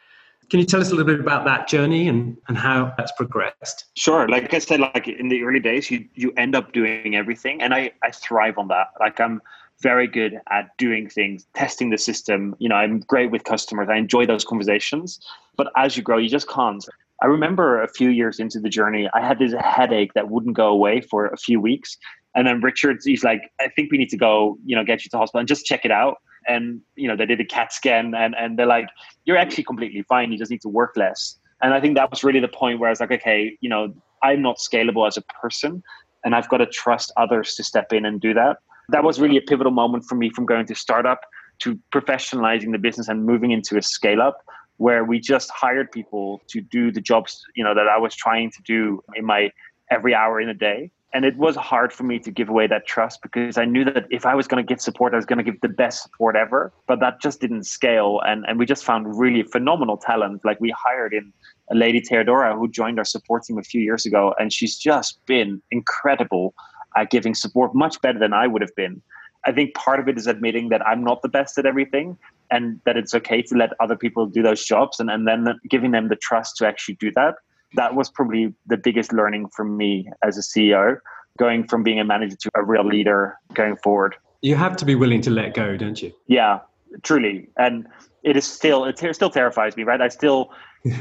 Can 0.49 0.59
you 0.59 0.65
tell 0.65 0.81
us 0.81 0.87
a 0.87 0.95
little 0.95 1.05
bit 1.05 1.19
about 1.19 1.45
that 1.45 1.67
journey 1.67 2.07
and, 2.07 2.37
and 2.47 2.57
how 2.57 2.91
that's 2.97 3.11
progressed? 3.11 3.85
Sure. 3.93 4.27
Like 4.27 4.51
I 4.51 4.57
said, 4.57 4.79
like 4.79 5.07
in 5.07 5.27
the 5.27 5.43
early 5.43 5.59
days, 5.59 5.91
you, 5.91 6.07
you 6.15 6.33
end 6.37 6.55
up 6.55 6.73
doing 6.73 7.15
everything. 7.15 7.61
And 7.61 7.71
I, 7.71 7.91
I 8.01 8.09
thrive 8.09 8.57
on 8.57 8.67
that. 8.69 8.87
Like 8.99 9.19
I'm 9.19 9.43
very 9.81 10.07
good 10.07 10.39
at 10.49 10.69
doing 10.77 11.09
things, 11.09 11.45
testing 11.53 11.89
the 11.89 11.97
system. 11.97 12.55
You 12.59 12.69
know, 12.69 12.75
I'm 12.75 12.99
great 13.01 13.31
with 13.31 13.43
customers. 13.43 13.89
I 13.89 13.97
enjoy 13.97 14.25
those 14.25 14.45
conversations. 14.45 15.19
But 15.57 15.71
as 15.75 15.95
you 15.95 16.03
grow, 16.03 16.17
you 16.17 16.29
just 16.29 16.49
can't. 16.49 16.83
I 17.21 17.27
remember 17.27 17.81
a 17.81 17.87
few 17.87 18.09
years 18.09 18.39
into 18.39 18.59
the 18.59 18.69
journey, 18.69 19.09
I 19.13 19.25
had 19.25 19.39
this 19.39 19.53
headache 19.59 20.13
that 20.15 20.29
wouldn't 20.29 20.55
go 20.55 20.67
away 20.67 21.01
for 21.01 21.27
a 21.27 21.37
few 21.37 21.61
weeks. 21.61 21.97
And 22.35 22.45
then 22.45 22.59
Richard, 22.61 22.97
he's 23.03 23.23
like, 23.23 23.41
I 23.61 23.69
think 23.69 23.91
we 23.91 23.97
need 23.97 24.09
to 24.09 24.17
go, 24.17 24.57
you 24.65 24.75
know, 24.75 24.83
get 24.83 25.05
you 25.05 25.09
to 25.11 25.17
hospital 25.17 25.39
and 25.39 25.47
just 25.47 25.65
check 25.65 25.85
it 25.85 25.91
out. 25.91 26.17
And, 26.47 26.81
you 26.95 27.07
know, 27.07 27.15
they 27.15 27.25
did 27.25 27.39
a 27.39 27.45
CAT 27.45 27.71
scan 27.71 28.13
and, 28.13 28.35
and 28.37 28.59
they're 28.59 28.65
like, 28.65 28.89
you're 29.23 29.37
actually 29.37 29.63
completely 29.63 30.03
fine. 30.03 30.31
You 30.31 30.37
just 30.37 30.51
need 30.51 30.61
to 30.61 30.69
work 30.69 30.93
less. 30.97 31.37
And 31.61 31.73
I 31.73 31.79
think 31.79 31.95
that 31.95 32.11
was 32.11 32.23
really 32.23 32.41
the 32.41 32.49
point 32.49 32.79
where 32.79 32.89
I 32.89 32.91
was 32.91 32.99
like, 32.99 33.11
okay, 33.11 33.57
you 33.61 33.69
know, 33.69 33.93
I'm 34.21 34.41
not 34.41 34.57
scalable 34.57 35.07
as 35.07 35.17
a 35.17 35.21
person 35.41 35.81
and 36.23 36.35
I've 36.35 36.49
got 36.49 36.57
to 36.57 36.65
trust 36.65 37.13
others 37.15 37.55
to 37.55 37.63
step 37.63 37.93
in 37.93 38.05
and 38.05 38.19
do 38.19 38.33
that. 38.33 38.57
That 38.89 39.03
was 39.03 39.19
really 39.19 39.37
a 39.37 39.41
pivotal 39.41 39.71
moment 39.71 40.05
for 40.05 40.15
me 40.15 40.29
from 40.29 40.45
going 40.45 40.65
to 40.67 40.75
startup 40.75 41.21
to 41.59 41.79
professionalizing 41.93 42.71
the 42.71 42.77
business 42.77 43.07
and 43.07 43.25
moving 43.25 43.51
into 43.51 43.77
a 43.77 43.81
scale 43.81 44.21
up 44.21 44.41
where 44.77 45.05
we 45.05 45.19
just 45.19 45.49
hired 45.51 45.91
people 45.91 46.41
to 46.47 46.59
do 46.59 46.91
the 46.91 46.99
jobs 46.99 47.43
you 47.55 47.63
know 47.63 47.73
that 47.73 47.87
I 47.87 47.97
was 47.97 48.13
trying 48.13 48.51
to 48.51 48.61
do 48.63 49.01
in 49.15 49.25
my 49.25 49.51
every 49.89 50.13
hour 50.13 50.41
in 50.41 50.49
a 50.49 50.53
day 50.53 50.91
and 51.15 51.23
it 51.23 51.37
was 51.37 51.55
hard 51.55 51.93
for 51.93 52.03
me 52.03 52.19
to 52.19 52.29
give 52.29 52.49
away 52.49 52.67
that 52.67 52.85
trust 52.85 53.21
because 53.21 53.57
I 53.57 53.63
knew 53.63 53.85
that 53.85 54.05
if 54.09 54.25
I 54.25 54.35
was 54.35 54.49
going 54.49 54.61
to 54.61 54.67
give 54.67 54.81
support, 54.81 55.13
I 55.13 55.15
was 55.15 55.25
going 55.25 55.37
to 55.37 55.45
give 55.49 55.61
the 55.61 55.69
best 55.69 56.03
support 56.03 56.35
ever. 56.35 56.73
But 56.87 56.99
that 56.99 57.21
just 57.21 57.39
didn't 57.39 57.63
scale, 57.63 58.19
and 58.27 58.43
and 58.49 58.59
we 58.59 58.65
just 58.65 58.83
found 58.83 59.17
really 59.17 59.43
phenomenal 59.43 59.95
talent. 59.95 60.43
Like 60.43 60.59
we 60.59 60.71
hired 60.77 61.13
in 61.13 61.31
a 61.71 61.75
lady 61.75 62.01
Theodora 62.01 62.53
who 62.57 62.67
joined 62.67 62.99
our 62.99 63.05
support 63.05 63.43
team 63.43 63.57
a 63.57 63.63
few 63.63 63.79
years 63.79 64.05
ago, 64.05 64.35
and 64.37 64.51
she's 64.51 64.77
just 64.77 65.25
been 65.25 65.61
incredible 65.71 66.53
at 66.95 67.09
giving 67.09 67.33
support, 67.33 67.75
much 67.75 68.01
better 68.01 68.19
than 68.19 68.33
I 68.33 68.47
would 68.47 68.61
have 68.61 68.75
been. 68.75 69.01
I 69.45 69.51
think 69.51 69.75
part 69.75 69.99
of 69.99 70.07
it 70.07 70.17
is 70.17 70.25
admitting 70.25 70.69
that 70.69 70.85
I'm 70.87 71.03
not 71.03 71.21
the 71.21 71.29
best 71.29 71.57
at 71.57 71.65
everything 71.65 72.17
and 72.49 72.79
that 72.85 72.97
it's 72.97 73.13
okay 73.13 73.41
to 73.43 73.55
let 73.55 73.69
other 73.79 73.95
people 73.95 74.25
do 74.25 74.41
those 74.41 74.63
jobs 74.65 74.99
and, 74.99 75.09
and 75.09 75.27
then 75.27 75.45
giving 75.69 75.91
them 75.91 76.09
the 76.09 76.15
trust 76.15 76.57
to 76.57 76.67
actually 76.67 76.95
do 76.95 77.11
that 77.11 77.35
that 77.75 77.95
was 77.95 78.09
probably 78.09 78.53
the 78.65 78.77
biggest 78.77 79.13
learning 79.13 79.49
for 79.49 79.63
me 79.63 80.09
as 80.23 80.37
a 80.37 80.41
CEO, 80.41 80.97
going 81.37 81.67
from 81.67 81.83
being 81.83 81.99
a 81.99 82.05
manager 82.05 82.35
to 82.35 82.51
a 82.55 82.63
real 82.63 82.85
leader 82.85 83.37
going 83.53 83.75
forward. 83.77 84.15
You 84.41 84.55
have 84.55 84.75
to 84.77 84.85
be 84.85 84.95
willing 84.95 85.21
to 85.21 85.29
let 85.29 85.53
go, 85.53 85.77
don't 85.77 86.01
you? 86.01 86.11
Yeah, 86.27 86.59
truly. 87.03 87.49
And 87.57 87.87
it 88.23 88.37
is 88.37 88.45
still, 88.45 88.85
it 88.85 88.97
still 88.97 89.29
terrifies 89.29 89.75
me, 89.75 89.83
right? 89.83 90.01
I 90.01 90.07
still, 90.07 90.51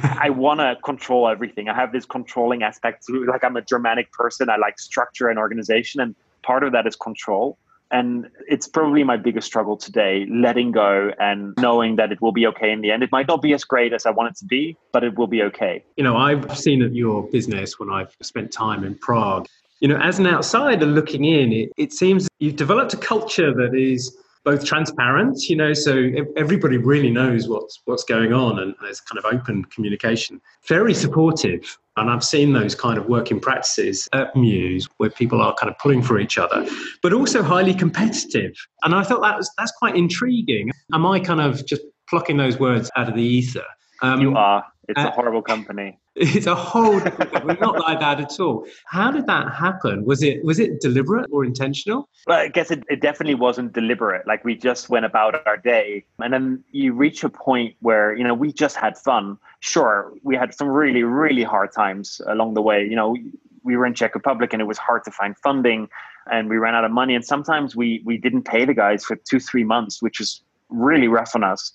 I 0.03 0.31
want 0.31 0.61
to 0.61 0.77
control 0.85 1.29
everything. 1.29 1.69
I 1.69 1.75
have 1.75 1.93
this 1.93 2.07
controlling 2.07 2.63
aspect 2.63 3.05
like 3.09 3.45
I'm 3.45 3.57
a 3.57 3.63
Germanic 3.63 4.13
person. 4.13 4.49
I 4.49 4.57
like 4.57 4.79
structure 4.79 5.29
and 5.29 5.39
organization. 5.39 6.01
And 6.01 6.15
part 6.43 6.65
of 6.65 6.73
that 6.73 6.87
is 6.87 6.97
control. 6.97 7.59
And 7.91 8.29
it's 8.49 8.67
probably 8.67 9.05
my 9.05 9.17
biggest 9.17 9.47
struggle 9.47 9.77
today, 9.77 10.27
letting 10.29 10.73
go 10.73 11.13
and 11.21 11.55
knowing 11.59 11.97
that 11.97 12.11
it 12.11 12.21
will 12.21 12.33
be 12.33 12.47
okay 12.47 12.73
in 12.73 12.81
the 12.81 12.91
end. 12.91 13.03
It 13.03 13.13
might 13.13 13.29
not 13.29 13.43
be 13.43 13.53
as 13.53 13.63
great 13.63 13.93
as 13.93 14.07
I 14.07 14.11
want 14.11 14.31
it 14.31 14.39
to 14.39 14.47
be, 14.47 14.77
but 14.91 15.05
it 15.05 15.17
will 15.17 15.27
be 15.27 15.43
okay. 15.43 15.85
You 15.97 16.05
know, 16.05 16.17
I've 16.17 16.59
seen 16.59 16.81
your 16.95 17.23
business 17.29 17.79
when 17.79 17.91
I've 17.91 18.17
spent 18.23 18.53
time 18.53 18.85
in 18.85 18.97
Prague. 18.97 19.47
You 19.81 19.89
know, 19.89 19.99
as 19.99 20.19
an 20.19 20.27
outsider 20.27 20.87
looking 20.87 21.25
in, 21.25 21.53
it, 21.53 21.73
it 21.77 21.93
seems 21.93 22.27
you've 22.39 22.57
developed 22.57 22.95
a 22.95 22.97
culture 22.97 23.53
that 23.55 23.75
is 23.75 24.17
both 24.45 24.65
transparent, 24.65 25.49
you 25.49 25.57
know, 25.57 25.73
so 25.73 26.11
everybody 26.37 26.77
really 26.77 27.11
knows 27.11 27.49
what's 27.49 27.81
what's 27.87 28.05
going 28.05 28.33
on 28.33 28.59
and 28.59 28.75
there's 28.83 29.01
kind 29.01 29.19
of 29.19 29.25
open 29.25 29.65
communication. 29.67 30.41
Very 30.69 30.95
supportive. 30.95 31.79
And 31.97 32.11
I've 32.11 32.25
seen 32.25 32.53
those 32.53 32.75
kind 32.75 32.99
of 32.99 33.07
working 33.07 33.41
practices 33.41 34.09
at 34.13 34.35
Mews 34.35 34.89
where 34.99 35.11
people 35.11 35.41
are 35.41 35.55
kind 35.55 35.71
of 35.71 35.79
pulling 35.79 36.03
for 36.03 36.19
each 36.19 36.39
other, 36.39 36.67
but 37.03 37.13
also 37.13 37.43
highly 37.43 37.73
competitive. 37.73 38.53
And 38.83 38.95
I 38.95 39.03
thought 39.05 39.23
that 39.23 39.37
was 39.37 39.51
that's 39.57 39.73
quite 39.73 39.97
intriguing. 39.97 40.71
Am 40.93 41.07
I 41.07 41.21
kind 41.21 41.41
of 41.41 41.65
just 41.67 41.83
plucking 42.09 42.37
those 42.37 42.59
words 42.59 42.91
out 42.97 43.09
of 43.09 43.15
the 43.15 43.23
ether? 43.23 43.65
Um, 44.03 44.21
you 44.21 44.37
are. 44.37 44.65
It's 44.89 45.01
uh, 45.01 45.09
a 45.09 45.11
horrible 45.11 45.43
company. 45.43 45.99
It's 46.15 46.47
a 46.47 46.55
whole. 46.55 47.01
we're 47.45 47.57
not 47.61 47.79
like 47.87 48.01
that 48.01 48.21
at 48.21 48.39
all. 48.41 48.67
How 48.87 49.11
did 49.11 49.27
that 49.27 49.53
happen? 49.53 50.05
Was 50.05 50.23
it 50.23 50.45
was 50.45 50.59
it 50.59 50.81
deliberate 50.81 51.29
or 51.33 51.45
intentional? 51.45 52.09
Well, 52.27 52.39
I 52.39 52.49
guess 52.49 52.71
it, 52.71 52.85
it 52.89 53.01
definitely 53.01 53.35
wasn't 53.35 53.73
deliberate. 53.73 54.27
Like 54.27 54.45
we 54.45 54.55
just 54.55 54.89
went 54.89 55.05
about 55.05 55.47
our 55.47 55.57
day, 55.57 56.05
and 56.19 56.33
then 56.33 56.65
you 56.71 56.93
reach 56.93 57.25
a 57.25 57.29
point 57.29 57.77
where 57.81 58.15
you 58.15 58.25
know 58.25 58.35
we 58.35 58.53
just 58.53 58.77
had 58.77 58.97
fun. 58.99 59.39
Sure, 59.61 60.13
we 60.23 60.37
had 60.37 60.55
some 60.55 60.69
really 60.69 61.03
really 61.03 61.45
hard 61.45 61.73
times 61.73 62.21
along 62.27 62.55
the 62.55 62.63
way. 62.63 62.85
You 62.85 62.97
know, 62.97 63.17
we 63.63 63.77
were 63.77 63.87
in 63.87 63.95
Czech 63.95 64.15
Republic, 64.15 64.53
and 64.53 64.61
it 64.61 64.67
was 64.67 64.79
hard 64.79 65.05
to 65.05 65.11
find 65.11 65.37
funding, 65.39 65.89
and 66.31 66.49
we 66.49 66.59
ran 66.59 66.75
out 66.75 66.85
of 66.85 66.91
money. 66.91 67.15
And 67.15 67.25
sometimes 67.25 67.75
we 67.75 68.03
we 68.05 68.19
didn't 68.19 68.43
pay 68.43 68.65
the 68.65 68.75
guys 68.75 69.05
for 69.05 69.17
two 69.17 69.41
three 69.41 69.65
months, 69.65 70.03
which 70.03 70.19
was 70.19 70.43
really 70.69 71.09
rough 71.09 71.35
on 71.35 71.45
us 71.45 71.73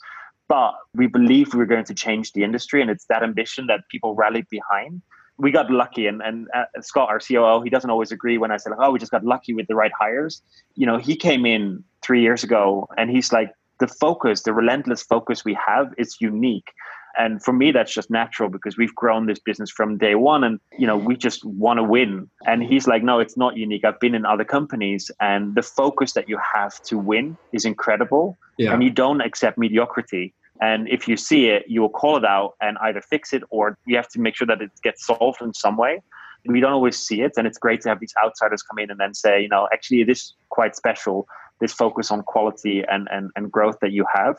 but 0.50 0.74
we 0.96 1.06
believed 1.08 1.53
we 1.53 1.60
were 1.60 1.65
going 1.65 1.86
to 1.86 1.94
change 1.94 2.34
the 2.34 2.44
industry 2.44 2.82
and 2.82 2.89
it's 2.89 3.06
that 3.06 3.24
ambition 3.24 3.68
that 3.68 3.82
people 3.89 4.15
rallied 4.15 4.48
behind. 4.50 5.01
We 5.38 5.51
got 5.51 5.72
lucky 5.72 6.08
and, 6.08 6.22
and 6.22 6.48
uh, 6.53 6.65
scott 6.82 7.08
our 7.08 7.20
coo 7.20 7.62
he 7.62 7.70
doesn't 7.70 7.89
always 7.89 8.12
agree 8.12 8.38
when 8.38 8.51
i 8.51 8.58
say 8.58 8.72
like, 8.72 8.79
oh 8.82 8.91
we 8.91 9.00
just 9.00 9.12
got 9.12 9.24
lucky 9.24 9.53
with 9.53 9.68
the 9.68 9.75
right 9.75 9.91
hires. 9.98 10.41
You 10.75 10.86
know 10.86 10.98
he 10.98 11.15
came 11.15 11.46
in 11.46 11.84
three 12.01 12.22
years 12.22 12.44
ago 12.44 12.88
and 12.98 13.10
he's 13.10 13.32
like 13.32 13.53
the 13.79 13.88
focus 13.88 14.41
the 14.41 14.53
relentless 14.53 15.03
focus 15.03 15.46
we 15.46 15.53
have 15.53 15.94
is 15.98 16.18
unique. 16.20 16.72
And 17.18 17.44
for 17.44 17.53
me 17.53 17.72
that's 17.72 17.94
just 17.94 18.10
natural 18.10 18.50
because 18.50 18.75
we've 18.77 18.96
grown 18.96 19.27
this 19.27 19.39
business 19.39 19.70
from 19.70 19.98
day 19.98 20.15
one 20.15 20.44
and 20.44 20.60
you 20.77 20.88
know 20.88 20.98
we 20.98 21.15
just 21.15 21.46
want 21.46 21.77
to 21.77 21.84
win. 21.84 22.29
And 22.48 22.63
he's 22.63 22.88
like 22.88 23.03
no 23.03 23.20
it's 23.20 23.38
not 23.38 23.56
unique. 23.56 23.86
I've 23.86 24.00
been 24.00 24.15
in 24.15 24.25
other 24.25 24.46
companies 24.46 25.10
and 25.22 25.56
the 25.56 25.62
focus 25.62 26.13
that 26.13 26.27
you 26.27 26.39
have 26.56 26.82
to 26.84 26.98
win 26.98 27.38
is 27.53 27.65
incredible 27.65 28.38
yeah. 28.58 28.74
and 28.74 28.84
you 28.84 28.89
don't 28.89 29.22
accept 29.22 29.58
mediocrity 29.58 30.34
and 30.62 30.89
if 30.89 31.08
you 31.08 31.16
see 31.16 31.48
it, 31.48 31.63
you 31.68 31.82
will 31.82 31.89
call 31.89 32.18
it 32.18 32.25
out 32.25 32.56
and 32.62 32.78
either 32.82 33.01
fix 33.01 33.34
it 33.34 33.44
or 33.50 33.78
you 33.86 33.96
have 33.96 34.10
to 34.10 34.20
make 34.20 34.36
sure 34.36 34.48
that 34.48 34.62
it 34.62 34.72
gets 34.84 35.06
solved 35.06 35.42
in 35.42 35.54
some 35.54 35.78
way. 35.78 36.01
We 36.46 36.60
don't 36.60 36.74
always 36.74 36.98
see 36.98 37.22
it. 37.22 37.34
And 37.38 37.48
it's 37.48 37.58
great 37.58 37.82
to 37.82 37.89
have 37.89 38.00
these 38.00 38.13
outsiders 38.24 38.62
come 38.62 38.80
in 38.80 38.92
and 38.92 39.00
then 39.00 39.13
say, 39.13 39.42
you 39.42 39.50
know, 39.50 39.68
actually, 39.74 40.01
it 40.01 40.10
is 40.10 40.34
quite 40.50 40.75
special, 40.75 41.28
this 41.60 41.74
focus 41.74 42.12
on 42.12 42.24
quality 42.24 42.84
and, 42.89 43.08
and, 43.12 43.30
and 43.36 43.51
growth 43.51 43.78
that 43.82 43.92
you 43.92 44.06
have. 44.13 44.38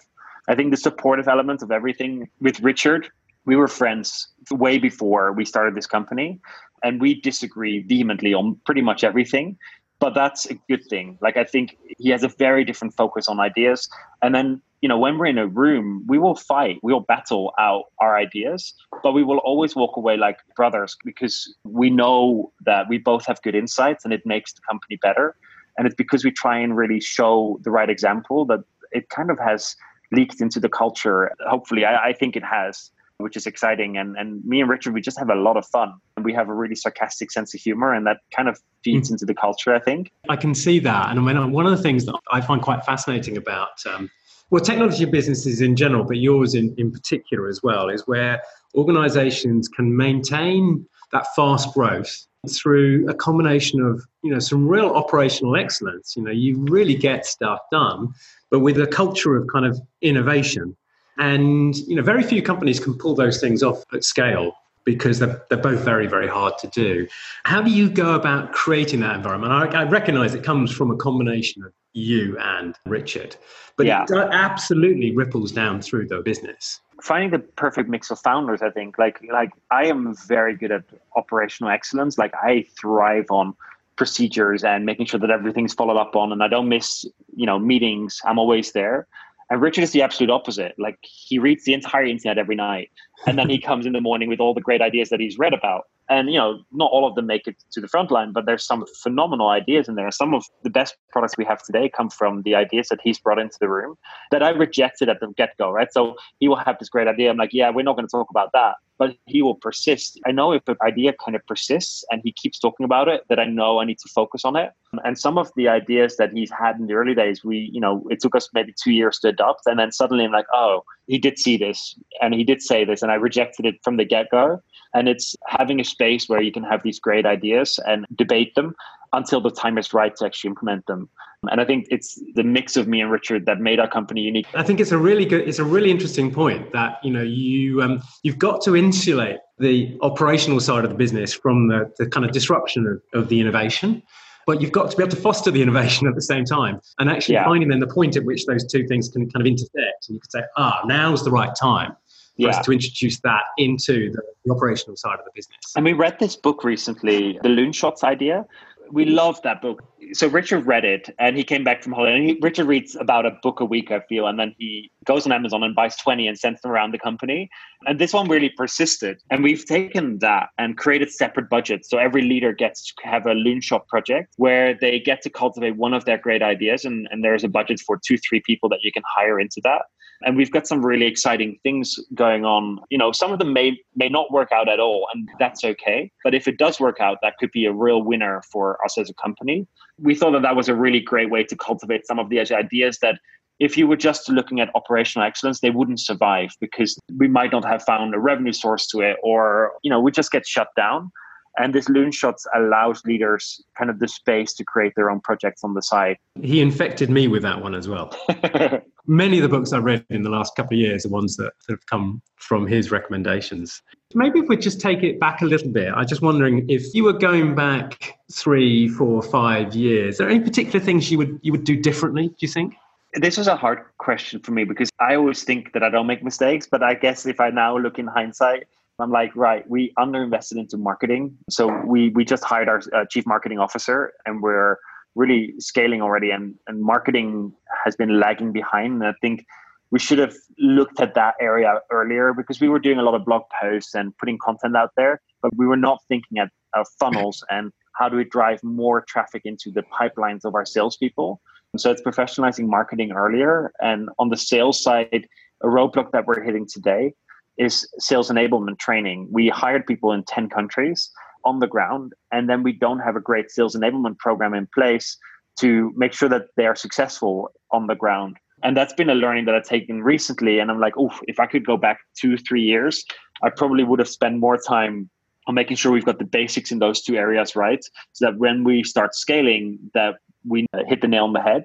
I 0.48 0.54
think 0.54 0.70
the 0.70 0.76
supportive 0.76 1.28
element 1.28 1.62
of 1.62 1.70
everything 1.70 2.28
with 2.40 2.60
Richard, 2.60 3.08
we 3.44 3.56
were 3.56 3.68
friends 3.68 4.28
way 4.50 4.78
before 4.78 5.32
we 5.32 5.44
started 5.44 5.74
this 5.74 5.86
company. 5.86 6.40
And 6.82 7.00
we 7.00 7.20
disagree 7.20 7.82
vehemently 7.82 8.32
on 8.32 8.58
pretty 8.64 8.80
much 8.80 9.04
everything 9.04 9.58
but 10.00 10.14
that's 10.14 10.46
a 10.46 10.54
good 10.68 10.84
thing. 10.86 11.18
Like 11.20 11.36
I 11.36 11.44
think 11.44 11.76
he 11.98 12.08
has 12.08 12.24
a 12.24 12.28
very 12.28 12.64
different 12.64 12.94
focus 12.96 13.28
on 13.28 13.38
ideas. 13.38 13.88
And 14.22 14.34
then, 14.34 14.60
you 14.80 14.88
know, 14.88 14.98
when 14.98 15.18
we're 15.18 15.26
in 15.26 15.38
a 15.38 15.46
room, 15.46 16.04
we 16.08 16.18
will 16.18 16.34
fight, 16.34 16.78
we 16.82 16.92
will 16.92 17.02
battle 17.02 17.52
out 17.58 17.84
our 18.00 18.16
ideas, 18.16 18.74
but 19.02 19.12
we 19.12 19.22
will 19.22 19.38
always 19.38 19.76
walk 19.76 19.96
away 19.96 20.16
like 20.16 20.38
brothers 20.56 20.96
because 21.04 21.54
we 21.64 21.90
know 21.90 22.50
that 22.64 22.88
we 22.88 22.96
both 22.96 23.26
have 23.26 23.40
good 23.42 23.54
insights 23.54 24.04
and 24.04 24.14
it 24.14 24.24
makes 24.24 24.54
the 24.54 24.62
company 24.68 24.98
better. 25.02 25.36
And 25.76 25.86
it's 25.86 25.94
because 25.94 26.24
we 26.24 26.30
try 26.30 26.58
and 26.58 26.76
really 26.76 27.00
show 27.00 27.60
the 27.62 27.70
right 27.70 27.90
example 27.90 28.46
that 28.46 28.60
it 28.92 29.10
kind 29.10 29.30
of 29.30 29.38
has 29.38 29.76
leaked 30.12 30.40
into 30.40 30.58
the 30.58 30.68
culture. 30.68 31.30
Hopefully, 31.46 31.84
I, 31.84 32.08
I 32.08 32.12
think 32.14 32.36
it 32.36 32.42
has 32.44 32.90
which 33.22 33.36
is 33.36 33.46
exciting. 33.46 33.96
And 33.96 34.16
and 34.16 34.44
me 34.44 34.60
and 34.60 34.70
Richard, 34.70 34.94
we 34.94 35.00
just 35.00 35.18
have 35.18 35.30
a 35.30 35.34
lot 35.34 35.56
of 35.56 35.66
fun. 35.66 35.94
And 36.16 36.24
we 36.24 36.32
have 36.34 36.48
a 36.48 36.54
really 36.54 36.74
sarcastic 36.74 37.30
sense 37.30 37.54
of 37.54 37.60
humor, 37.60 37.92
and 37.92 38.06
that 38.06 38.18
kind 38.34 38.48
of 38.48 38.60
feeds 38.84 39.08
mm. 39.08 39.12
into 39.12 39.26
the 39.26 39.34
culture, 39.34 39.74
I 39.74 39.80
think. 39.80 40.12
I 40.28 40.36
can 40.36 40.54
see 40.54 40.78
that. 40.80 41.10
And 41.10 41.24
when, 41.24 41.52
one 41.52 41.66
of 41.66 41.76
the 41.76 41.82
things 41.82 42.06
that 42.06 42.18
I 42.32 42.40
find 42.40 42.60
quite 42.60 42.84
fascinating 42.84 43.36
about 43.36 43.84
um, 43.86 44.10
well, 44.50 44.62
technology 44.62 45.04
businesses 45.04 45.60
in 45.60 45.76
general, 45.76 46.04
but 46.04 46.16
yours 46.16 46.54
in, 46.54 46.74
in 46.76 46.90
particular 46.90 47.48
as 47.48 47.62
well, 47.62 47.88
is 47.88 48.06
where 48.06 48.42
organizations 48.74 49.68
can 49.68 49.96
maintain 49.96 50.86
that 51.12 51.26
fast 51.34 51.72
growth 51.72 52.26
through 52.48 53.08
a 53.08 53.14
combination 53.14 53.80
of 53.80 54.02
you 54.22 54.32
know 54.32 54.38
some 54.38 54.66
real 54.66 54.86
operational 54.90 55.56
excellence 55.56 56.14
you 56.16 56.22
know 56.22 56.30
you 56.30 56.56
really 56.70 56.94
get 56.94 57.26
stuff 57.26 57.58
done 57.70 58.08
but 58.50 58.60
with 58.60 58.80
a 58.80 58.86
culture 58.86 59.36
of 59.36 59.46
kind 59.52 59.66
of 59.66 59.78
innovation 60.00 60.74
and 61.20 61.76
you 61.76 61.94
know, 61.94 62.02
very 62.02 62.24
few 62.24 62.42
companies 62.42 62.80
can 62.80 62.94
pull 62.98 63.14
those 63.14 63.40
things 63.40 63.62
off 63.62 63.84
at 63.92 64.02
scale 64.02 64.56
because 64.84 65.18
they're, 65.18 65.42
they're 65.48 65.58
both 65.58 65.80
very, 65.80 66.06
very 66.06 66.26
hard 66.26 66.58
to 66.58 66.66
do. 66.68 67.06
How 67.44 67.60
do 67.62 67.70
you 67.70 67.88
go 67.88 68.14
about 68.14 68.52
creating 68.52 69.00
that 69.00 69.14
environment? 69.16 69.52
I, 69.52 69.82
I 69.82 69.84
recognize 69.84 70.34
it 70.34 70.42
comes 70.42 70.72
from 70.72 70.90
a 70.90 70.96
combination 70.96 71.62
of 71.62 71.72
you 71.92 72.38
and 72.38 72.74
Richard, 72.86 73.36
but 73.76 73.86
yeah. 73.86 74.04
it 74.08 74.28
absolutely 74.32 75.14
ripples 75.14 75.52
down 75.52 75.82
through 75.82 76.08
the 76.08 76.22
business. 76.22 76.80
Finding 77.02 77.30
the 77.30 77.38
perfect 77.38 77.88
mix 77.88 78.10
of 78.10 78.18
founders, 78.18 78.62
I 78.62 78.70
think. 78.70 78.98
Like, 78.98 79.20
like 79.30 79.50
I 79.70 79.86
am 79.86 80.14
very 80.26 80.56
good 80.56 80.72
at 80.72 80.84
operational 81.16 81.70
excellence. 81.70 82.16
Like, 82.16 82.32
I 82.34 82.66
thrive 82.78 83.26
on 83.30 83.54
procedures 83.96 84.64
and 84.64 84.86
making 84.86 85.06
sure 85.06 85.20
that 85.20 85.30
everything's 85.30 85.74
followed 85.74 85.98
up 85.98 86.16
on, 86.16 86.32
and 86.32 86.42
I 86.42 86.48
don't 86.48 86.68
miss, 86.68 87.04
you 87.34 87.46
know, 87.46 87.58
meetings. 87.58 88.20
I'm 88.24 88.38
always 88.38 88.72
there. 88.72 89.06
And 89.50 89.60
Richard 89.60 89.82
is 89.82 89.90
the 89.90 90.02
absolute 90.02 90.30
opposite. 90.30 90.74
Like 90.78 90.96
he 91.02 91.38
reads 91.38 91.64
the 91.64 91.74
entire 91.74 92.04
internet 92.04 92.38
every 92.38 92.54
night, 92.54 92.90
and 93.26 93.38
then 93.38 93.50
he 93.50 93.60
comes 93.68 93.84
in 93.84 93.92
the 93.92 94.00
morning 94.00 94.28
with 94.28 94.40
all 94.40 94.54
the 94.54 94.60
great 94.60 94.80
ideas 94.80 95.08
that 95.10 95.20
he's 95.20 95.38
read 95.38 95.52
about. 95.52 95.82
And 96.08 96.30
you 96.30 96.38
know, 96.38 96.62
not 96.72 96.90
all 96.90 97.06
of 97.06 97.14
them 97.16 97.26
make 97.26 97.46
it 97.46 97.56
to 97.72 97.80
the 97.80 97.88
front 97.88 98.10
line, 98.10 98.32
but 98.32 98.46
there's 98.46 98.64
some 98.64 98.84
phenomenal 99.02 99.48
ideas 99.48 99.88
in 99.88 99.96
there. 99.96 100.10
Some 100.10 100.34
of 100.34 100.44
the 100.62 100.70
best 100.70 100.96
products 101.10 101.36
we 101.36 101.44
have 101.44 101.62
today 101.62 101.90
come 101.94 102.10
from 102.10 102.42
the 102.42 102.54
ideas 102.54 102.88
that 102.88 103.00
he's 103.02 103.18
brought 103.18 103.38
into 103.38 103.56
the 103.60 103.68
room 103.68 103.96
that 104.30 104.42
I 104.42 104.50
rejected 104.50 105.08
at 105.08 105.20
the 105.20 105.32
get 105.36 105.56
go. 105.58 105.70
Right, 105.70 105.92
so 105.92 106.14
he 106.38 106.48
will 106.48 106.56
have 106.56 106.78
this 106.78 106.88
great 106.88 107.08
idea. 107.08 107.30
I'm 107.30 107.36
like, 107.36 107.52
yeah, 107.52 107.70
we're 107.70 107.84
not 107.84 107.96
going 107.96 108.06
to 108.06 108.10
talk 108.10 108.28
about 108.30 108.50
that 108.52 108.76
but 109.00 109.16
he 109.24 109.40
will 109.40 109.54
persist. 109.54 110.20
I 110.26 110.30
know 110.30 110.52
if 110.52 110.68
an 110.68 110.76
idea 110.82 111.14
kind 111.24 111.34
of 111.34 111.44
persists 111.46 112.04
and 112.10 112.20
he 112.22 112.32
keeps 112.32 112.58
talking 112.58 112.84
about 112.84 113.08
it, 113.08 113.24
that 113.30 113.40
I 113.40 113.46
know 113.46 113.80
I 113.80 113.86
need 113.86 113.98
to 114.00 114.08
focus 114.10 114.44
on 114.44 114.56
it. 114.56 114.72
And 115.04 115.18
some 115.18 115.38
of 115.38 115.50
the 115.56 115.68
ideas 115.68 116.18
that 116.18 116.32
he's 116.34 116.50
had 116.50 116.76
in 116.76 116.86
the 116.86 116.92
early 116.92 117.14
days, 117.14 117.42
we, 117.42 117.70
you 117.72 117.80
know, 117.80 118.06
it 118.10 118.20
took 118.20 118.36
us 118.36 118.50
maybe 118.52 118.74
two 118.76 118.92
years 118.92 119.18
to 119.20 119.28
adopt. 119.28 119.62
And 119.64 119.78
then 119.78 119.90
suddenly 119.90 120.26
I'm 120.26 120.32
like, 120.32 120.44
oh, 120.52 120.84
he 121.06 121.16
did 121.16 121.38
see 121.38 121.56
this 121.56 121.98
and 122.20 122.34
he 122.34 122.44
did 122.44 122.60
say 122.60 122.84
this. 122.84 123.00
And 123.00 123.10
I 123.10 123.14
rejected 123.14 123.64
it 123.64 123.76
from 123.82 123.96
the 123.96 124.04
get 124.04 124.26
go. 124.30 124.60
And 124.92 125.08
it's 125.08 125.34
having 125.46 125.80
a 125.80 125.84
space 125.84 126.28
where 126.28 126.42
you 126.42 126.52
can 126.52 126.64
have 126.64 126.82
these 126.82 127.00
great 127.00 127.24
ideas 127.24 127.80
and 127.86 128.04
debate 128.14 128.54
them 128.54 128.74
until 129.12 129.40
the 129.40 129.50
time 129.50 129.78
is 129.78 129.92
right 129.92 130.14
to 130.16 130.24
actually 130.24 130.48
implement 130.48 130.86
them. 130.86 131.08
And 131.50 131.60
I 131.60 131.64
think 131.64 131.86
it's 131.90 132.20
the 132.34 132.44
mix 132.44 132.76
of 132.76 132.86
me 132.86 133.00
and 133.00 133.10
Richard 133.10 133.46
that 133.46 133.60
made 133.60 133.80
our 133.80 133.88
company 133.88 134.20
unique. 134.20 134.46
I 134.54 134.62
think 134.62 134.78
it's 134.78 134.92
a 134.92 134.98
really 134.98 135.24
good, 135.24 135.48
it's 135.48 135.58
a 135.58 135.64
really 135.64 135.90
interesting 135.90 136.30
point 136.30 136.72
that 136.72 136.98
you 137.02 137.10
know 137.10 137.22
you 137.22 137.82
um, 137.82 138.02
you've 138.22 138.38
got 138.38 138.60
to 138.62 138.76
insulate 138.76 139.38
the 139.58 139.98
operational 140.02 140.60
side 140.60 140.84
of 140.84 140.90
the 140.90 140.96
business 140.96 141.32
from 141.32 141.68
the, 141.68 141.90
the 141.98 142.06
kind 142.06 142.26
of 142.26 142.32
disruption 142.32 142.86
of, 142.86 143.20
of 143.20 143.28
the 143.28 143.40
innovation 143.40 144.02
but 144.46 144.60
you've 144.60 144.72
got 144.72 144.90
to 144.90 144.96
be 144.96 145.02
able 145.02 145.10
to 145.10 145.20
foster 145.20 145.50
the 145.50 145.62
innovation 145.62 146.08
at 146.08 146.14
the 146.14 146.22
same 146.22 146.44
time 146.44 146.80
and 146.98 147.10
actually 147.10 147.34
yeah. 147.34 147.44
finding 147.44 147.68
then 147.68 147.78
the 147.78 147.86
point 147.86 148.16
at 148.16 148.24
which 148.24 148.46
those 148.46 148.66
two 148.66 148.86
things 148.86 149.08
can 149.08 149.30
kind 149.30 149.42
of 149.42 149.46
intersect 149.46 150.08
and 150.08 150.14
you 150.14 150.20
can 150.20 150.30
say 150.30 150.42
ah 150.56 150.80
now's 150.86 151.24
the 151.24 151.30
right 151.30 151.54
time 151.54 151.92
for 151.92 152.46
yeah. 152.46 152.62
to 152.62 152.72
introduce 152.72 153.20
that 153.20 153.42
into 153.58 154.10
the, 154.12 154.22
the, 154.44 154.52
operational 154.52 154.96
side 154.96 155.18
of 155.18 155.24
the 155.24 155.30
business 155.34 155.58
and 155.76 155.84
we 155.84 155.92
read 155.92 156.18
this 156.18 156.36
book 156.36 156.64
recently 156.64 157.38
the 157.42 157.48
Loonshots 157.48 158.02
idea 158.02 158.46
we 158.92 159.04
love 159.04 159.40
that 159.42 159.62
book. 159.62 159.82
So 160.12 160.26
Richard 160.26 160.66
read 160.66 160.84
it 160.84 161.14
and 161.18 161.36
he 161.36 161.44
came 161.44 161.62
back 161.62 161.82
from 161.82 161.92
holiday. 161.92 162.16
And 162.16 162.24
he, 162.28 162.38
Richard 162.40 162.66
reads 162.66 162.96
about 162.96 163.26
a 163.26 163.32
book 163.42 163.60
a 163.60 163.64
week, 163.64 163.90
I 163.90 164.00
feel, 164.08 164.26
and 164.26 164.38
then 164.38 164.54
he 164.58 164.90
goes 165.04 165.26
on 165.26 165.32
Amazon 165.32 165.62
and 165.62 165.74
buys 165.74 165.96
20 165.96 166.26
and 166.26 166.38
sends 166.38 166.60
them 166.62 166.70
around 166.70 166.92
the 166.92 166.98
company. 166.98 167.48
And 167.86 167.98
this 167.98 168.12
one 168.12 168.28
really 168.28 168.50
persisted. 168.50 169.18
And 169.30 169.42
we've 169.42 169.64
taken 169.64 170.18
that 170.18 170.48
and 170.58 170.76
created 170.76 171.10
separate 171.12 171.48
budgets. 171.48 171.88
So 171.88 171.98
every 171.98 172.22
leader 172.22 172.52
gets 172.52 172.92
to 172.94 173.08
have 173.08 173.26
a 173.26 173.34
loonshot 173.34 173.86
project 173.86 174.34
where 174.36 174.74
they 174.74 174.98
get 174.98 175.22
to 175.22 175.30
cultivate 175.30 175.76
one 175.76 175.94
of 175.94 176.04
their 176.04 176.18
great 176.18 176.42
ideas. 176.42 176.84
And, 176.84 177.08
and 177.10 177.22
there's 177.22 177.44
a 177.44 177.48
budget 177.48 177.80
for 177.80 177.98
two, 178.04 178.18
three 178.18 178.40
people 178.44 178.68
that 178.70 178.80
you 178.82 178.92
can 178.92 179.02
hire 179.06 179.38
into 179.38 179.60
that 179.64 179.82
and 180.22 180.36
we've 180.36 180.50
got 180.50 180.66
some 180.66 180.84
really 180.84 181.06
exciting 181.06 181.58
things 181.62 181.98
going 182.14 182.44
on 182.44 182.78
you 182.90 182.98
know 182.98 183.12
some 183.12 183.32
of 183.32 183.38
them 183.38 183.52
may 183.52 183.78
may 183.96 184.08
not 184.08 184.30
work 184.30 184.50
out 184.52 184.68
at 184.68 184.80
all 184.80 185.06
and 185.12 185.28
that's 185.38 185.64
okay 185.64 186.10
but 186.24 186.34
if 186.34 186.46
it 186.46 186.58
does 186.58 186.80
work 186.80 187.00
out 187.00 187.18
that 187.22 187.36
could 187.38 187.50
be 187.52 187.64
a 187.64 187.72
real 187.72 188.02
winner 188.02 188.42
for 188.50 188.78
us 188.84 188.98
as 188.98 189.10
a 189.10 189.14
company. 189.14 189.66
We 189.98 190.14
thought 190.14 190.32
that 190.32 190.42
that 190.42 190.56
was 190.56 190.68
a 190.68 190.74
really 190.74 191.00
great 191.00 191.30
way 191.30 191.44
to 191.44 191.56
cultivate 191.56 192.06
some 192.06 192.18
of 192.18 192.28
the 192.28 192.40
ideas 192.40 192.98
that 193.00 193.16
if 193.60 193.76
you 193.76 193.86
were 193.86 193.96
just 193.96 194.28
looking 194.30 194.58
at 194.60 194.74
operational 194.74 195.26
excellence 195.26 195.60
they 195.60 195.70
wouldn't 195.70 196.00
survive 196.00 196.50
because 196.60 196.98
we 197.18 197.28
might 197.28 197.52
not 197.52 197.64
have 197.64 197.82
found 197.82 198.14
a 198.14 198.18
revenue 198.18 198.52
source 198.52 198.86
to 198.86 199.00
it 199.00 199.16
or 199.22 199.72
you 199.82 199.90
know 199.90 200.00
we 200.00 200.10
just 200.10 200.32
get 200.32 200.46
shut 200.46 200.68
down 200.76 201.12
and 201.58 201.74
this 201.74 201.88
Loonshots 201.88 202.44
allows 202.54 203.04
leaders 203.04 203.62
kind 203.76 203.90
of 203.90 203.98
the 203.98 204.08
space 204.08 204.54
to 204.54 204.64
create 204.64 204.92
their 204.96 205.10
own 205.10 205.20
projects 205.20 205.64
on 205.64 205.74
the 205.74 205.82
side 205.82 206.16
he 206.40 206.60
infected 206.60 207.10
me 207.10 207.28
with 207.28 207.42
that 207.42 207.60
one 207.60 207.74
as 207.74 207.88
well 207.88 208.14
many 209.10 209.38
of 209.38 209.42
the 209.42 209.48
books 209.48 209.72
I've 209.72 209.84
read 209.84 210.04
in 210.10 210.22
the 210.22 210.30
last 210.30 210.54
couple 210.54 210.76
of 210.76 210.80
years 210.80 211.04
are 211.04 211.08
ones 211.08 211.36
that, 211.36 211.52
that 211.66 211.72
have 211.72 211.86
come 211.86 212.22
from 212.36 212.66
his 212.66 212.90
recommendations. 212.90 213.82
Maybe 214.14 214.38
if 214.38 214.48
we 214.48 214.56
just 214.56 214.80
take 214.80 215.02
it 215.02 215.18
back 215.18 215.42
a 215.42 215.44
little 215.44 215.68
bit, 215.68 215.92
I'm 215.94 216.06
just 216.06 216.22
wondering 216.22 216.68
if 216.68 216.94
you 216.94 217.04
were 217.04 217.12
going 217.12 217.54
back 217.54 218.14
three, 218.32 218.88
four, 218.88 219.20
five 219.22 219.74
years, 219.74 220.20
are 220.20 220.24
there 220.24 220.30
any 220.30 220.44
particular 220.44 220.80
things 220.80 221.10
you 221.10 221.18
would 221.18 221.38
you 221.42 221.52
would 221.52 221.64
do 221.64 221.76
differently? 221.76 222.28
Do 222.28 222.36
you 222.38 222.48
think? 222.48 222.74
This 223.14 223.36
was 223.36 223.48
a 223.48 223.56
hard 223.56 223.80
question 223.98 224.40
for 224.40 224.52
me 224.52 224.64
because 224.64 224.88
I 225.00 225.16
always 225.16 225.42
think 225.42 225.72
that 225.72 225.82
I 225.82 225.90
don't 225.90 226.06
make 226.06 226.22
mistakes, 226.22 226.68
but 226.70 226.82
I 226.82 226.94
guess 226.94 227.26
if 227.26 227.40
I 227.40 227.50
now 227.50 227.76
look 227.76 227.98
in 227.98 228.06
hindsight, 228.06 228.68
I'm 229.02 229.10
like, 229.10 229.34
right, 229.34 229.68
we 229.68 229.92
underinvested 229.98 230.58
into 230.58 230.76
marketing. 230.76 231.36
So 231.48 231.82
we 231.86 232.10
we 232.10 232.24
just 232.24 232.44
hired 232.44 232.68
our 232.68 232.82
uh, 232.92 233.04
chief 233.10 233.26
marketing 233.26 233.58
officer, 233.58 234.12
and 234.26 234.42
we're 234.42 234.78
really 235.14 235.54
scaling 235.58 236.02
already 236.02 236.30
and, 236.30 236.54
and 236.66 236.80
marketing 236.82 237.52
has 237.84 237.96
been 237.96 238.20
lagging 238.20 238.52
behind. 238.52 238.94
And 238.94 239.04
I 239.04 239.14
think 239.20 239.44
we 239.90 239.98
should 239.98 240.18
have 240.18 240.34
looked 240.58 241.00
at 241.00 241.14
that 241.14 241.34
area 241.40 241.80
earlier 241.90 242.32
because 242.32 242.60
we 242.60 242.68
were 242.68 242.78
doing 242.78 242.98
a 242.98 243.02
lot 243.02 243.14
of 243.14 243.24
blog 243.24 243.42
posts 243.60 243.94
and 243.94 244.16
putting 244.18 244.38
content 244.38 244.76
out 244.76 244.90
there, 244.96 245.20
but 245.42 245.50
we 245.56 245.66
were 245.66 245.76
not 245.76 245.98
thinking 246.08 246.38
at 246.38 246.48
uh, 246.74 246.84
funnels 246.98 247.44
and 247.50 247.72
how 247.94 248.08
do 248.08 248.16
we 248.16 248.24
drive 248.24 248.62
more 248.62 249.00
traffic 249.02 249.42
into 249.44 249.70
the 249.70 249.82
pipelines 249.82 250.44
of 250.44 250.54
our 250.54 250.64
salespeople. 250.64 251.40
So 251.76 251.90
it's 251.90 252.02
professionalizing 252.02 252.68
marketing 252.68 253.12
earlier. 253.12 253.72
And 253.80 254.08
on 254.18 254.28
the 254.28 254.36
sales 254.36 254.80
side, 254.80 255.26
a 255.62 255.66
roadblock 255.66 256.12
that 256.12 256.26
we're 256.26 256.42
hitting 256.42 256.66
today 256.66 257.14
is 257.58 257.88
sales 257.98 258.30
enablement 258.30 258.78
training. 258.78 259.28
We 259.30 259.48
hired 259.48 259.86
people 259.86 260.12
in 260.12 260.24
10 260.24 260.48
countries 260.48 261.10
on 261.44 261.58
the 261.58 261.66
ground 261.66 262.12
and 262.32 262.48
then 262.48 262.62
we 262.62 262.72
don't 262.72 263.00
have 263.00 263.16
a 263.16 263.20
great 263.20 263.50
sales 263.50 263.74
enablement 263.74 264.18
program 264.18 264.54
in 264.54 264.68
place 264.74 265.16
to 265.58 265.92
make 265.96 266.12
sure 266.12 266.28
that 266.28 266.46
they 266.56 266.66
are 266.66 266.76
successful 266.76 267.50
on 267.70 267.86
the 267.86 267.94
ground. 267.94 268.36
And 268.62 268.76
that's 268.76 268.92
been 268.92 269.08
a 269.08 269.14
learning 269.14 269.46
that 269.46 269.54
i've 269.54 269.64
taken 269.64 270.02
recently 270.02 270.58
and 270.58 270.70
i'm 270.70 270.78
like 270.78 270.92
oh 270.98 271.10
if 271.26 271.40
i 271.40 271.46
could 271.46 271.64
go 271.64 271.78
back 271.78 271.98
two 272.14 272.36
three 272.36 272.60
years 272.60 273.02
i 273.42 273.48
probably 273.48 273.84
would 273.84 273.98
have 273.98 274.08
spent 274.08 274.38
more 274.38 274.58
time 274.58 275.08
on 275.46 275.54
making 275.54 275.78
sure 275.78 275.90
we've 275.90 276.04
got 276.04 276.18
the 276.18 276.26
basics 276.26 276.70
in 276.70 276.78
those 276.78 277.00
two 277.00 277.16
areas 277.16 277.56
right 277.56 277.82
so 278.12 278.26
that 278.26 278.36
when 278.36 278.62
we 278.62 278.84
start 278.84 279.14
scaling 279.14 279.78
that 279.94 280.16
we 280.46 280.66
hit 280.86 281.00
the 281.00 281.08
nail 281.08 281.24
on 281.24 281.32
the 281.32 281.40
head. 281.40 281.62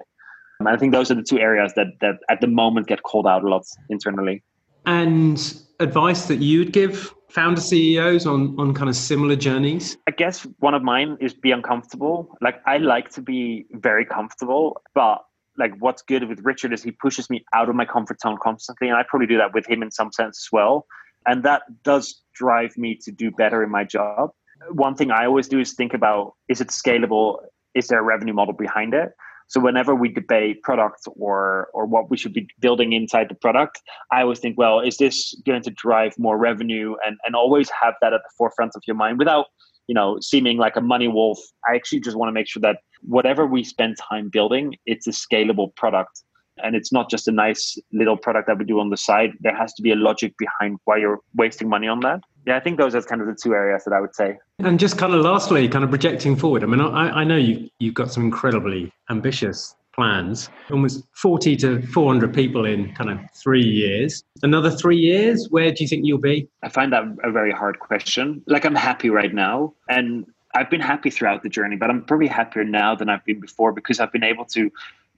And 0.60 0.68
i 0.70 0.76
think 0.78 0.92
those 0.92 1.10
are 1.10 1.14
the 1.14 1.22
two 1.22 1.38
areas 1.38 1.74
that 1.76 1.88
that 2.00 2.16
at 2.30 2.40
the 2.40 2.46
moment 2.46 2.86
get 2.86 3.02
called 3.02 3.26
out 3.26 3.44
a 3.44 3.48
lot 3.48 3.64
internally 3.90 4.42
and 4.86 5.60
advice 5.80 6.26
that 6.26 6.36
you'd 6.36 6.72
give 6.72 7.12
founder 7.28 7.60
CEOs 7.60 8.26
on 8.26 8.58
on 8.58 8.72
kind 8.72 8.88
of 8.88 8.96
similar 8.96 9.36
journeys? 9.36 9.96
I 10.06 10.12
guess 10.12 10.46
one 10.60 10.74
of 10.74 10.82
mine 10.82 11.18
is 11.20 11.34
be 11.34 11.50
uncomfortable. 11.50 12.34
Like 12.40 12.60
I 12.66 12.78
like 12.78 13.10
to 13.10 13.20
be 13.20 13.66
very 13.72 14.06
comfortable, 14.06 14.80
but 14.94 15.24
like 15.58 15.72
what's 15.78 16.02
good 16.02 16.28
with 16.28 16.40
Richard 16.44 16.72
is 16.72 16.82
he 16.82 16.92
pushes 16.92 17.28
me 17.30 17.44
out 17.54 17.68
of 17.68 17.74
my 17.74 17.84
comfort 17.84 18.20
zone 18.20 18.38
constantly, 18.42 18.88
and 18.88 18.96
I 18.96 19.02
probably 19.02 19.26
do 19.26 19.36
that 19.38 19.54
with 19.54 19.68
him 19.68 19.82
in 19.82 19.90
some 19.90 20.12
sense 20.12 20.46
as 20.46 20.48
well. 20.52 20.86
And 21.26 21.42
that 21.42 21.62
does 21.82 22.22
drive 22.34 22.78
me 22.78 22.96
to 23.02 23.10
do 23.10 23.30
better 23.30 23.62
in 23.64 23.70
my 23.70 23.84
job. 23.84 24.30
One 24.70 24.94
thing 24.94 25.10
I 25.10 25.26
always 25.26 25.48
do 25.48 25.58
is 25.58 25.74
think 25.74 25.92
about 25.92 26.34
is 26.48 26.60
it 26.60 26.68
scalable? 26.68 27.38
Is 27.74 27.88
there 27.88 28.00
a 28.00 28.02
revenue 28.02 28.32
model 28.32 28.54
behind 28.54 28.94
it? 28.94 29.10
So 29.48 29.60
whenever 29.60 29.94
we 29.94 30.08
debate 30.08 30.62
products 30.62 31.04
or 31.16 31.68
or 31.72 31.86
what 31.86 32.10
we 32.10 32.16
should 32.16 32.32
be 32.32 32.48
building 32.60 32.92
inside 32.92 33.28
the 33.28 33.34
product, 33.34 33.80
I 34.12 34.22
always 34.22 34.40
think, 34.40 34.58
well, 34.58 34.80
is 34.80 34.96
this 34.96 35.34
going 35.46 35.62
to 35.62 35.70
drive 35.70 36.14
more 36.18 36.36
revenue? 36.36 36.94
And 37.06 37.16
and 37.24 37.34
always 37.34 37.70
have 37.70 37.94
that 38.00 38.12
at 38.12 38.20
the 38.22 38.30
forefront 38.36 38.72
of 38.74 38.82
your 38.86 38.96
mind 38.96 39.18
without 39.18 39.46
you 39.86 39.94
know 39.94 40.18
seeming 40.20 40.58
like 40.58 40.76
a 40.76 40.80
money 40.80 41.08
wolf. 41.08 41.38
I 41.68 41.74
actually 41.76 42.00
just 42.00 42.16
want 42.16 42.28
to 42.28 42.32
make 42.32 42.48
sure 42.48 42.60
that 42.62 42.78
whatever 43.02 43.46
we 43.46 43.62
spend 43.64 43.96
time 43.96 44.28
building, 44.28 44.76
it's 44.86 45.06
a 45.06 45.12
scalable 45.12 45.74
product. 45.76 46.22
And 46.64 46.74
it's 46.74 46.90
not 46.90 47.10
just 47.10 47.28
a 47.28 47.32
nice 47.32 47.76
little 47.92 48.16
product 48.16 48.46
that 48.48 48.58
we 48.58 48.64
do 48.64 48.80
on 48.80 48.88
the 48.88 48.96
side. 48.96 49.32
There 49.40 49.54
has 49.54 49.74
to 49.74 49.82
be 49.82 49.92
a 49.92 49.94
logic 49.94 50.32
behind 50.38 50.78
why 50.86 50.96
you're 50.96 51.20
wasting 51.34 51.68
money 51.68 51.86
on 51.86 52.00
that 52.00 52.20
yeah, 52.46 52.56
I 52.56 52.60
think 52.60 52.78
those 52.78 52.94
are 52.94 53.02
kind 53.02 53.20
of 53.20 53.26
the 53.26 53.34
two 53.34 53.54
areas 53.54 53.84
that 53.84 53.92
I 53.92 54.00
would 54.00 54.14
say. 54.14 54.38
And 54.60 54.78
just 54.78 54.96
kind 54.96 55.12
of 55.12 55.20
lastly, 55.20 55.68
kind 55.68 55.84
of 55.84 55.90
projecting 55.90 56.36
forward. 56.36 56.62
I 56.62 56.66
mean, 56.66 56.80
I, 56.80 57.20
I 57.20 57.24
know 57.24 57.36
you 57.36 57.68
you've 57.80 57.94
got 57.94 58.12
some 58.12 58.22
incredibly 58.22 58.92
ambitious 59.10 59.74
plans. 59.96 60.48
Almost 60.70 61.04
40 61.14 61.56
to 61.56 61.82
400 61.88 62.32
people 62.32 62.64
in 62.66 62.94
kind 62.94 63.10
of 63.10 63.18
three 63.34 63.64
years. 63.64 64.22
Another 64.42 64.70
three 64.70 64.98
years, 64.98 65.48
where 65.50 65.72
do 65.72 65.82
you 65.82 65.88
think 65.88 66.04
you'll 66.04 66.18
be? 66.18 66.48
I 66.62 66.68
find 66.68 66.92
that 66.92 67.04
a 67.24 67.32
very 67.32 67.50
hard 67.50 67.78
question. 67.80 68.42
Like, 68.46 68.64
I'm 68.64 68.74
happy 68.74 69.10
right 69.10 69.32
now. 69.32 69.72
And 69.88 70.26
I've 70.54 70.70
been 70.70 70.82
happy 70.82 71.10
throughout 71.10 71.42
the 71.42 71.48
journey, 71.48 71.76
but 71.76 71.90
I'm 71.90 72.04
probably 72.04 72.28
happier 72.28 72.62
now 72.62 72.94
than 72.94 73.08
I've 73.08 73.24
been 73.24 73.40
before 73.40 73.72
because 73.72 73.98
I've 73.98 74.12
been 74.12 74.24
able 74.24 74.44
to 74.46 74.70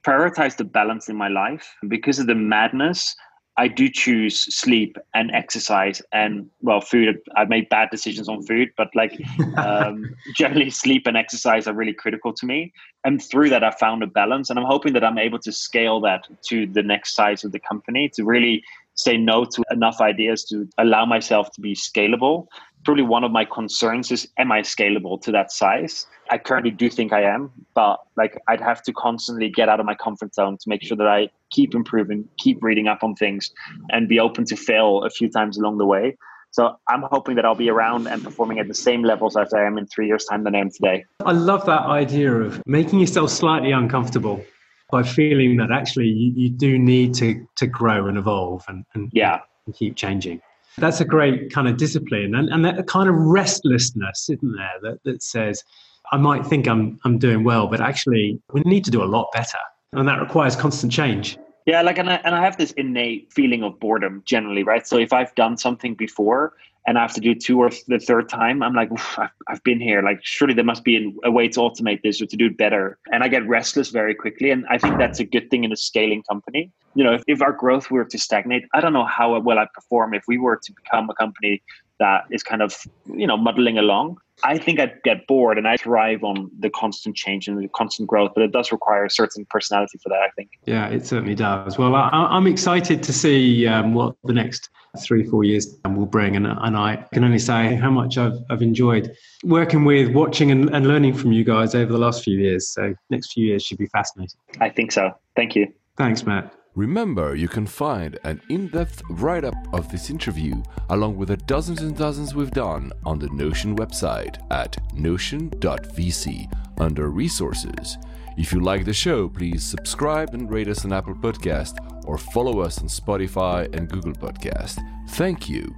prioritize 0.03 0.55
the 0.55 0.63
balance 0.63 1.09
in 1.09 1.17
my 1.17 1.27
life. 1.27 1.75
Because 1.87 2.19
of 2.19 2.27
the 2.27 2.35
madness, 2.35 3.15
I 3.59 3.67
do 3.67 3.89
choose 3.89 4.39
sleep 4.55 4.97
and 5.13 5.31
exercise 5.31 6.01
and 6.13 6.49
well, 6.61 6.79
food. 6.79 7.19
I've 7.35 7.49
made 7.49 7.67
bad 7.67 7.89
decisions 7.91 8.29
on 8.29 8.41
food, 8.43 8.69
but 8.77 8.87
like 8.95 9.19
um, 9.57 10.15
generally, 10.33 10.69
sleep 10.69 11.05
and 11.05 11.17
exercise 11.17 11.67
are 11.67 11.73
really 11.73 11.91
critical 11.93 12.31
to 12.33 12.45
me. 12.45 12.71
And 13.03 13.21
through 13.21 13.49
that, 13.49 13.61
I 13.61 13.71
found 13.71 14.01
a 14.01 14.07
balance, 14.07 14.49
and 14.49 14.57
I'm 14.57 14.65
hoping 14.65 14.93
that 14.93 15.03
I'm 15.03 15.17
able 15.17 15.39
to 15.39 15.51
scale 15.51 15.99
that 16.01 16.25
to 16.47 16.67
the 16.67 16.81
next 16.81 17.15
size 17.15 17.43
of 17.43 17.51
the 17.51 17.59
company 17.59 18.09
to 18.15 18.23
really 18.23 18.63
say 18.93 19.17
no 19.17 19.43
to 19.43 19.63
enough 19.71 19.99
ideas 19.99 20.45
to 20.45 20.67
allow 20.77 21.05
myself 21.05 21.51
to 21.51 21.61
be 21.61 21.75
scalable. 21.75 22.47
Probably 22.89 23.03
one 23.03 23.23
of 23.23 23.31
my 23.31 23.45
concerns 23.45 24.11
is, 24.11 24.27
am 24.39 24.51
I 24.51 24.61
scalable 24.61 25.21
to 25.21 25.31
that 25.31 25.51
size? 25.51 26.07
I 26.31 26.39
currently 26.39 26.71
do 26.71 26.89
think 26.89 27.13
I 27.13 27.21
am, 27.21 27.51
but 27.75 27.99
like 28.17 28.41
I'd 28.47 28.61
have 28.61 28.81
to 28.81 28.93
constantly 28.93 29.47
get 29.47 29.69
out 29.69 29.79
of 29.79 29.85
my 29.85 29.93
comfort 29.93 30.33
zone 30.33 30.57
to 30.57 30.67
make 30.67 30.81
sure 30.81 30.97
that 30.97 31.05
I 31.05 31.29
keep 31.51 31.75
improving, 31.75 32.27
keep 32.39 32.63
reading 32.63 32.87
up 32.87 33.03
on 33.03 33.13
things, 33.13 33.51
and 33.91 34.09
be 34.09 34.19
open 34.19 34.43
to 34.45 34.55
fail 34.55 35.03
a 35.03 35.11
few 35.11 35.29
times 35.29 35.55
along 35.55 35.77
the 35.77 35.85
way. 35.85 36.17
So 36.49 36.77
I'm 36.87 37.03
hoping 37.11 37.35
that 37.35 37.45
I'll 37.45 37.53
be 37.53 37.69
around 37.69 38.07
and 38.07 38.23
performing 38.23 38.57
at 38.57 38.67
the 38.67 38.73
same 38.73 39.03
levels 39.03 39.37
as 39.37 39.53
I 39.53 39.65
am 39.65 39.77
in 39.77 39.85
three 39.85 40.07
years' 40.07 40.25
time 40.25 40.43
than 40.43 40.55
I 40.55 40.59
am 40.59 40.71
today. 40.71 41.05
I 41.23 41.33
love 41.33 41.67
that 41.67 41.83
idea 41.83 42.33
of 42.33 42.59
making 42.65 43.01
yourself 43.01 43.29
slightly 43.29 43.71
uncomfortable 43.71 44.43
by 44.89 45.03
feeling 45.03 45.57
that 45.57 45.69
actually 45.71 46.07
you, 46.07 46.33
you 46.35 46.49
do 46.49 46.79
need 46.79 47.13
to 47.13 47.45
to 47.57 47.67
grow 47.67 48.07
and 48.07 48.17
evolve 48.17 48.65
and, 48.67 48.83
and 48.95 49.11
yeah 49.13 49.41
and 49.67 49.75
keep 49.75 49.95
changing. 49.95 50.41
That's 50.79 51.01
a 51.01 51.05
great 51.05 51.51
kind 51.51 51.67
of 51.67 51.77
discipline 51.77 52.35
and, 52.35 52.49
and 52.49 52.65
that 52.65 52.87
kind 52.87 53.09
of 53.09 53.15
restlessness, 53.15 54.29
isn't 54.29 54.55
there, 54.55 54.91
that, 54.91 55.03
that 55.03 55.23
says, 55.23 55.63
I 56.11 56.17
might 56.17 56.45
think 56.45 56.67
I'm 56.67 56.99
I'm 57.05 57.17
doing 57.17 57.43
well, 57.43 57.67
but 57.67 57.81
actually 57.81 58.39
we 58.51 58.61
need 58.61 58.83
to 58.85 58.91
do 58.91 59.03
a 59.03 59.05
lot 59.05 59.29
better. 59.33 59.57
And 59.93 60.07
that 60.07 60.19
requires 60.19 60.55
constant 60.55 60.91
change. 60.91 61.37
Yeah, 61.65 61.81
like 61.81 61.99
and 61.99 62.09
I 62.09 62.15
and 62.23 62.33
I 62.33 62.43
have 62.43 62.57
this 62.57 62.71
innate 62.73 63.31
feeling 63.31 63.63
of 63.63 63.79
boredom 63.79 64.23
generally, 64.25 64.63
right? 64.63 64.87
So 64.87 64.97
if 64.97 65.13
I've 65.13 65.33
done 65.35 65.57
something 65.57 65.93
before 65.93 66.53
and 66.89 66.97
I 66.97 67.01
have 67.03 67.13
to 67.13 67.21
do 67.21 67.35
two 67.35 67.59
or 67.59 67.69
the 67.87 67.99
third 67.99 68.29
time, 68.29 68.63
I'm 68.63 68.73
like, 68.73 68.89
I've, 69.19 69.29
I've 69.47 69.63
been 69.63 69.79
here. 69.79 70.01
Like, 70.01 70.21
surely 70.23 70.55
there 70.55 70.65
must 70.65 70.83
be 70.83 71.15
a 71.23 71.29
way 71.29 71.47
to 71.47 71.59
automate 71.59 72.01
this 72.01 72.19
or 72.19 72.25
to 72.25 72.35
do 72.35 72.47
it 72.47 72.57
better. 72.57 72.97
And 73.13 73.23
I 73.23 73.27
get 73.27 73.47
restless 73.47 73.89
very 73.89 74.15
quickly. 74.15 74.49
And 74.49 74.65
I 74.71 74.79
think 74.79 74.97
that's 74.97 75.19
a 75.19 75.23
good 75.23 75.51
thing 75.51 75.63
in 75.63 75.71
a 75.71 75.75
scaling 75.75 76.23
company. 76.23 76.71
You 76.95 77.03
know, 77.03 77.13
if, 77.13 77.21
if 77.27 77.43
our 77.43 77.53
growth 77.53 77.91
were 77.91 78.05
to 78.05 78.17
stagnate, 78.17 78.63
I 78.73 78.81
don't 78.81 78.93
know 78.93 79.05
how 79.05 79.39
well 79.39 79.59
I'd 79.59 79.71
perform 79.73 80.15
if 80.15 80.23
we 80.27 80.39
were 80.39 80.57
to 80.57 80.73
become 80.73 81.11
a 81.11 81.13
company 81.13 81.61
that 81.99 82.25
is 82.31 82.43
kind 82.43 82.61
of, 82.61 82.75
you 83.13 83.27
know, 83.27 83.37
muddling 83.37 83.77
along. 83.77 84.17
I 84.43 84.57
think 84.57 84.79
I'd 84.79 85.01
get 85.03 85.27
bored 85.27 85.57
and 85.57 85.67
I 85.67 85.75
thrive 85.75 86.23
on 86.23 86.49
the 86.59 86.69
constant 86.69 87.15
change 87.15 87.47
and 87.47 87.61
the 87.61 87.67
constant 87.67 88.07
growth, 88.07 88.31
but 88.33 88.43
it 88.43 88.51
does 88.51 88.71
require 88.71 89.03
a 89.03 89.09
certain 89.09 89.45
personality 89.49 89.97
for 90.01 90.09
that, 90.09 90.21
I 90.21 90.29
think. 90.35 90.51
Yeah, 90.65 90.87
it 90.87 91.05
certainly 91.05 91.35
does. 91.35 91.77
Well, 91.77 91.93
I, 91.95 92.37
am 92.37 92.47
excited 92.47 93.03
to 93.03 93.13
see 93.13 93.67
um, 93.67 93.93
what 93.93 94.15
the 94.23 94.33
next 94.33 94.69
three, 94.97 95.25
four 95.25 95.43
years 95.43 95.77
will 95.85 96.05
bring. 96.05 96.35
And, 96.35 96.47
and 96.47 96.77
I 96.77 97.05
can 97.13 97.23
only 97.23 97.39
say 97.39 97.75
how 97.75 97.91
much 97.91 98.17
I've, 98.17 98.37
I've 98.49 98.61
enjoyed 98.61 99.11
working 99.43 99.83
with, 99.83 100.13
watching, 100.13 100.51
and, 100.51 100.73
and 100.73 100.87
learning 100.87 101.15
from 101.15 101.31
you 101.31 101.43
guys 101.43 101.75
over 101.75 101.91
the 101.91 101.99
last 101.99 102.23
few 102.23 102.37
years. 102.37 102.69
So, 102.69 102.95
next 103.09 103.33
few 103.33 103.45
years 103.45 103.63
should 103.63 103.77
be 103.77 103.87
fascinating. 103.87 104.39
I 104.61 104.69
think 104.69 104.91
so. 104.91 105.11
Thank 105.35 105.55
you. 105.55 105.71
Thanks, 105.97 106.25
Matt. 106.25 106.53
Remember, 106.79 107.35
you 107.35 107.49
can 107.49 107.67
find 107.67 108.17
an 108.23 108.41
in 108.47 108.69
depth 108.69 109.01
write 109.09 109.43
up 109.43 109.53
of 109.73 109.91
this 109.91 110.09
interview, 110.09 110.63
along 110.89 111.17
with 111.17 111.27
the 111.27 111.35
dozens 111.35 111.81
and 111.81 111.93
dozens 111.93 112.33
we've 112.33 112.51
done, 112.51 112.93
on 113.05 113.19
the 113.19 113.27
Notion 113.31 113.75
website 113.75 114.37
at 114.49 114.77
notion.vc 114.93 116.79
under 116.79 117.09
Resources. 117.09 117.97
If 118.37 118.53
you 118.53 118.61
like 118.61 118.85
the 118.85 118.93
show, 118.93 119.27
please 119.27 119.61
subscribe 119.61 120.33
and 120.33 120.49
rate 120.49 120.69
us 120.69 120.85
on 120.85 120.93
Apple 120.93 121.15
Podcast 121.15 121.75
or 122.05 122.17
follow 122.17 122.61
us 122.61 122.79
on 122.79 122.87
Spotify 122.87 123.67
and 123.75 123.89
Google 123.89 124.13
Podcast. 124.13 124.79
Thank 125.09 125.49
you. 125.49 125.75